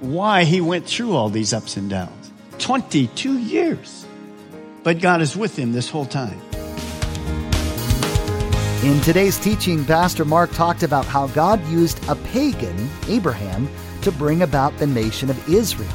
why 0.00 0.44
he 0.44 0.60
went 0.60 0.86
through 0.86 1.14
all 1.14 1.28
these 1.28 1.52
ups 1.52 1.76
and 1.76 1.88
downs. 1.88 2.32
22 2.58 3.38
years. 3.38 4.06
But 4.82 5.00
God 5.00 5.20
is 5.22 5.36
with 5.36 5.58
him 5.58 5.72
this 5.72 5.90
whole 5.90 6.06
time. 6.06 6.40
In 8.82 9.00
today's 9.00 9.38
teaching, 9.38 9.84
Pastor 9.84 10.24
Mark 10.24 10.52
talked 10.52 10.82
about 10.82 11.06
how 11.06 11.26
God 11.28 11.66
used 11.68 11.98
a 12.08 12.14
pagan, 12.14 12.88
Abraham, 13.08 13.68
to 14.02 14.12
bring 14.12 14.42
about 14.42 14.76
the 14.78 14.86
nation 14.86 15.28
of 15.30 15.48
Israel. 15.48 15.88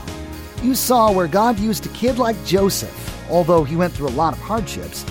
You 0.62 0.76
saw 0.76 1.12
where 1.12 1.28
God 1.28 1.58
used 1.60 1.86
a 1.86 1.90
kid 1.90 2.18
like 2.18 2.44
Joseph, 2.44 3.30
although 3.32 3.64
he 3.64 3.76
went 3.76 3.94
through 3.94 4.10
a 4.10 4.20
lot 4.20 4.34
of 4.34 4.40
hardships, 4.40 5.06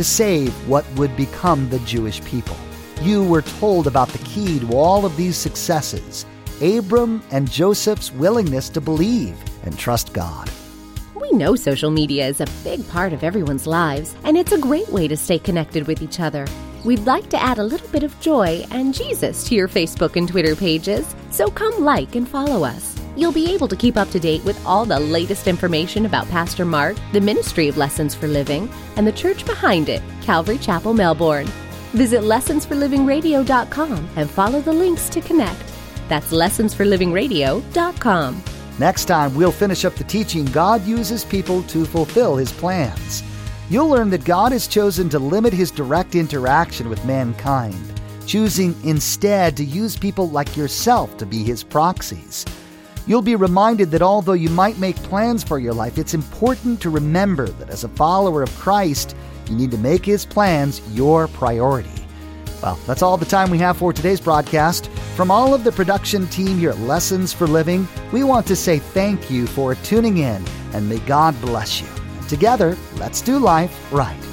to 0.00 0.04
save 0.04 0.50
what 0.66 0.90
would 0.92 1.14
become 1.14 1.68
the 1.68 1.78
Jewish 1.80 2.24
people. 2.24 2.56
You 3.02 3.22
were 3.22 3.42
told 3.42 3.86
about 3.86 4.08
the 4.08 4.24
key 4.24 4.58
to 4.58 4.72
all 4.74 5.04
of 5.04 5.14
these 5.14 5.36
successes 5.36 6.24
Abram 6.62 7.22
and 7.30 7.50
Joseph's 7.50 8.10
willingness 8.10 8.70
to 8.70 8.80
believe 8.80 9.36
and 9.64 9.78
trust 9.78 10.14
God. 10.14 10.50
We 11.14 11.32
know 11.32 11.54
social 11.54 11.90
media 11.90 12.26
is 12.28 12.40
a 12.40 12.46
big 12.64 12.88
part 12.88 13.12
of 13.12 13.22
everyone's 13.22 13.66
lives, 13.66 14.16
and 14.24 14.38
it's 14.38 14.52
a 14.52 14.58
great 14.58 14.88
way 14.88 15.06
to 15.06 15.18
stay 15.18 15.38
connected 15.38 15.86
with 15.86 16.00
each 16.00 16.18
other. 16.18 16.46
We'd 16.82 17.00
like 17.00 17.28
to 17.28 17.42
add 17.42 17.58
a 17.58 17.64
little 17.64 17.88
bit 17.88 18.02
of 18.02 18.18
joy 18.20 18.64
and 18.70 18.94
Jesus 18.94 19.46
to 19.48 19.54
your 19.54 19.68
Facebook 19.68 20.16
and 20.16 20.26
Twitter 20.26 20.56
pages, 20.56 21.14
so 21.30 21.50
come 21.50 21.84
like 21.84 22.14
and 22.14 22.26
follow 22.26 22.64
us. 22.64 22.99
You'll 23.16 23.32
be 23.32 23.52
able 23.52 23.66
to 23.68 23.76
keep 23.76 23.96
up 23.96 24.10
to 24.10 24.20
date 24.20 24.44
with 24.44 24.64
all 24.64 24.84
the 24.84 25.00
latest 25.00 25.46
information 25.46 26.06
about 26.06 26.28
Pastor 26.28 26.64
Mark, 26.64 26.96
the 27.12 27.20
Ministry 27.20 27.68
of 27.68 27.76
Lessons 27.76 28.14
for 28.14 28.28
Living, 28.28 28.70
and 28.96 29.06
the 29.06 29.12
church 29.12 29.44
behind 29.44 29.88
it, 29.88 30.02
Calvary 30.22 30.58
Chapel, 30.58 30.94
Melbourne. 30.94 31.46
Visit 31.92 32.22
lessonsforlivingradio.com 32.22 34.08
and 34.16 34.30
follow 34.30 34.60
the 34.60 34.72
links 34.72 35.08
to 35.08 35.20
connect. 35.20 35.62
That's 36.08 36.32
lessonsforlivingradio.com. 36.32 38.42
Next 38.78 39.04
time, 39.06 39.34
we'll 39.34 39.52
finish 39.52 39.84
up 39.84 39.94
the 39.96 40.04
teaching 40.04 40.44
God 40.46 40.86
uses 40.86 41.24
people 41.24 41.62
to 41.64 41.84
fulfill 41.84 42.36
his 42.36 42.52
plans. 42.52 43.22
You'll 43.68 43.88
learn 43.88 44.10
that 44.10 44.24
God 44.24 44.52
has 44.52 44.66
chosen 44.66 45.08
to 45.10 45.18
limit 45.18 45.52
his 45.52 45.70
direct 45.70 46.14
interaction 46.14 46.88
with 46.88 47.04
mankind, 47.04 48.00
choosing 48.26 48.74
instead 48.84 49.56
to 49.56 49.64
use 49.64 49.96
people 49.96 50.30
like 50.30 50.56
yourself 50.56 51.16
to 51.18 51.26
be 51.26 51.42
his 51.42 51.62
proxies. 51.62 52.46
You'll 53.06 53.22
be 53.22 53.36
reminded 53.36 53.90
that 53.90 54.02
although 54.02 54.34
you 54.34 54.50
might 54.50 54.78
make 54.78 54.96
plans 54.96 55.42
for 55.42 55.58
your 55.58 55.74
life, 55.74 55.98
it's 55.98 56.14
important 56.14 56.80
to 56.82 56.90
remember 56.90 57.48
that 57.48 57.70
as 57.70 57.84
a 57.84 57.88
follower 57.88 58.42
of 58.42 58.54
Christ, 58.56 59.16
you 59.48 59.56
need 59.56 59.70
to 59.70 59.78
make 59.78 60.04
his 60.04 60.24
plans 60.24 60.80
your 60.94 61.28
priority. 61.28 61.90
Well, 62.62 62.78
that's 62.86 63.02
all 63.02 63.16
the 63.16 63.24
time 63.24 63.50
we 63.50 63.58
have 63.58 63.78
for 63.78 63.92
today's 63.92 64.20
broadcast. 64.20 64.88
From 65.16 65.30
all 65.30 65.54
of 65.54 65.64
the 65.64 65.72
production 65.72 66.26
team 66.28 66.58
here 66.58 66.70
at 66.70 66.78
Lessons 66.80 67.32
for 67.32 67.46
Living, 67.46 67.88
we 68.12 68.22
want 68.22 68.46
to 68.46 68.56
say 68.56 68.78
thank 68.78 69.30
you 69.30 69.46
for 69.46 69.74
tuning 69.76 70.18
in 70.18 70.44
and 70.72 70.88
may 70.88 70.98
God 71.00 71.38
bless 71.40 71.80
you. 71.80 71.88
Together, 72.28 72.76
let's 72.96 73.20
do 73.22 73.38
life 73.38 73.92
right. 73.92 74.29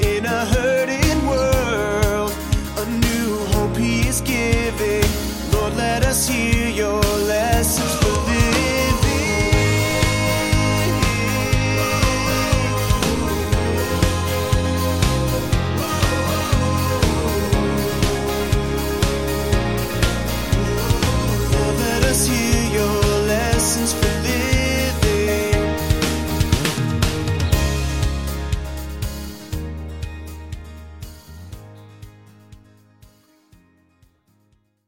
In 0.00 0.24
a 0.24 0.44
hurting 0.46 0.65